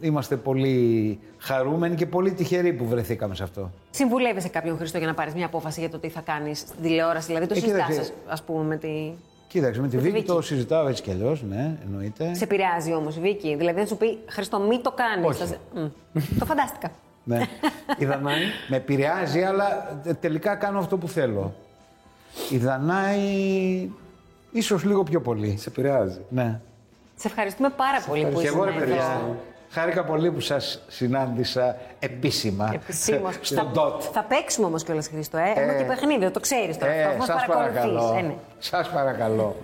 είμαστε 0.00 0.36
πολύ 0.36 1.18
χαρούμενοι 1.38 1.94
και 1.94 2.06
πολύ 2.06 2.32
τυχεροί 2.32 2.72
που 2.72 2.86
βρεθήκαμε 2.86 3.34
σε 3.34 3.42
αυτό. 3.42 3.70
Συμβουλεύεσαι 3.90 4.48
κάποιον 4.48 4.76
Χρήστο 4.76 4.98
για 4.98 5.06
να 5.06 5.14
πάρεις 5.14 5.34
μια 5.34 5.46
απόφαση 5.46 5.80
για 5.80 5.90
το 5.90 5.98
τι 5.98 6.08
θα 6.08 6.20
κάνεις 6.20 6.58
στην 6.58 6.82
τηλεόραση. 6.82 7.26
Δηλαδή 7.26 7.46
το 7.46 7.54
Ε, 7.56 7.58
συζητά, 7.60 7.84
κοίταξε. 7.86 8.12
ας 8.28 8.42
πούμε, 8.42 8.64
με 8.64 8.76
τη. 8.76 8.88
Κοίταξε, 9.48 9.80
με 9.80 9.88
τη 9.88 9.96
Με 9.96 10.02
τη 10.02 10.08
Βίκη 10.08 10.20
Βίκη. 10.20 10.32
το 10.32 10.40
συζητάω 10.42 10.88
έτσι 10.88 11.02
κι 11.02 11.10
αλλιώς, 11.10 11.42
ναι, 11.42 11.76
εννοείται. 11.84 12.34
Σε 12.34 12.44
επηρεάζει 12.44 12.92
όμως 12.94 13.16
η 13.16 13.20
Βίκη. 13.20 13.54
Δηλαδή 13.56 13.80
να 13.80 13.86
σου 13.86 13.96
πει 13.96 14.18
Χρήστο, 14.28 14.60
μην 14.60 14.82
το 14.82 14.92
κάνεις. 14.96 15.40
Όχι. 15.40 15.54
το 16.38 16.44
φαντάστηκα. 16.44 16.90
Ναι. 17.24 17.40
Η 17.98 18.04
Δανάη. 18.04 18.42
Με 18.68 18.76
επηρεάζει, 18.76 19.40
αλλά 19.42 20.00
τε- 20.04 20.16
τελικά 20.20 20.54
κάνω 20.54 20.78
αυτό 20.78 20.96
που 20.96 21.08
θέλω. 21.08 21.54
Η 22.50 22.56
Δανάη 22.58 23.88
ίσως 24.50 24.84
λίγο 24.84 25.02
πιο 25.02 25.20
πολύ. 25.20 25.56
Σε 25.58 25.68
επηρεάζει. 25.68 26.20
Ναι. 26.28 26.60
Σε 27.16 27.28
ευχαριστούμε 27.28 27.68
πάρα 27.70 28.00
πολύ 28.08 28.26
που 28.26 28.40
Και 28.40 28.46
εγώ 28.46 28.64
ρε 28.64 28.70
ήσουν 28.70 28.80
παιδιά, 28.82 28.94
εδώ. 29.02 29.36
χάρηκα 29.70 30.04
πολύ 30.04 30.30
που 30.30 30.40
σας 30.40 30.82
συνάντησα 30.88 31.76
επίσημα. 31.98 32.70
Επισήμως. 32.74 33.38
Στον 33.40 33.72
DOT. 33.74 34.00
Θα 34.12 34.22
παίξουμε 34.22 34.66
όμως 34.66 34.84
κιόλας 34.84 35.08
Χριστό. 35.08 35.36
Ε. 35.38 35.52
Έχουμε 35.56 35.72
Ε, 35.72 35.78
και 35.78 35.84
παιχνίδι, 35.84 36.30
το 36.30 36.40
ξέρεις 36.40 36.78
τώρα. 36.78 36.92
Ε, 36.92 37.02
θα 37.02 37.16
μας 37.16 37.26
σας 37.26 37.44
παρακολουθείς. 37.46 37.80
παρακαλώ. 37.82 38.16
Ε, 38.18 38.22
ναι. 38.22 38.34
Σας 38.58 38.90
παρακαλώ. 38.90 39.56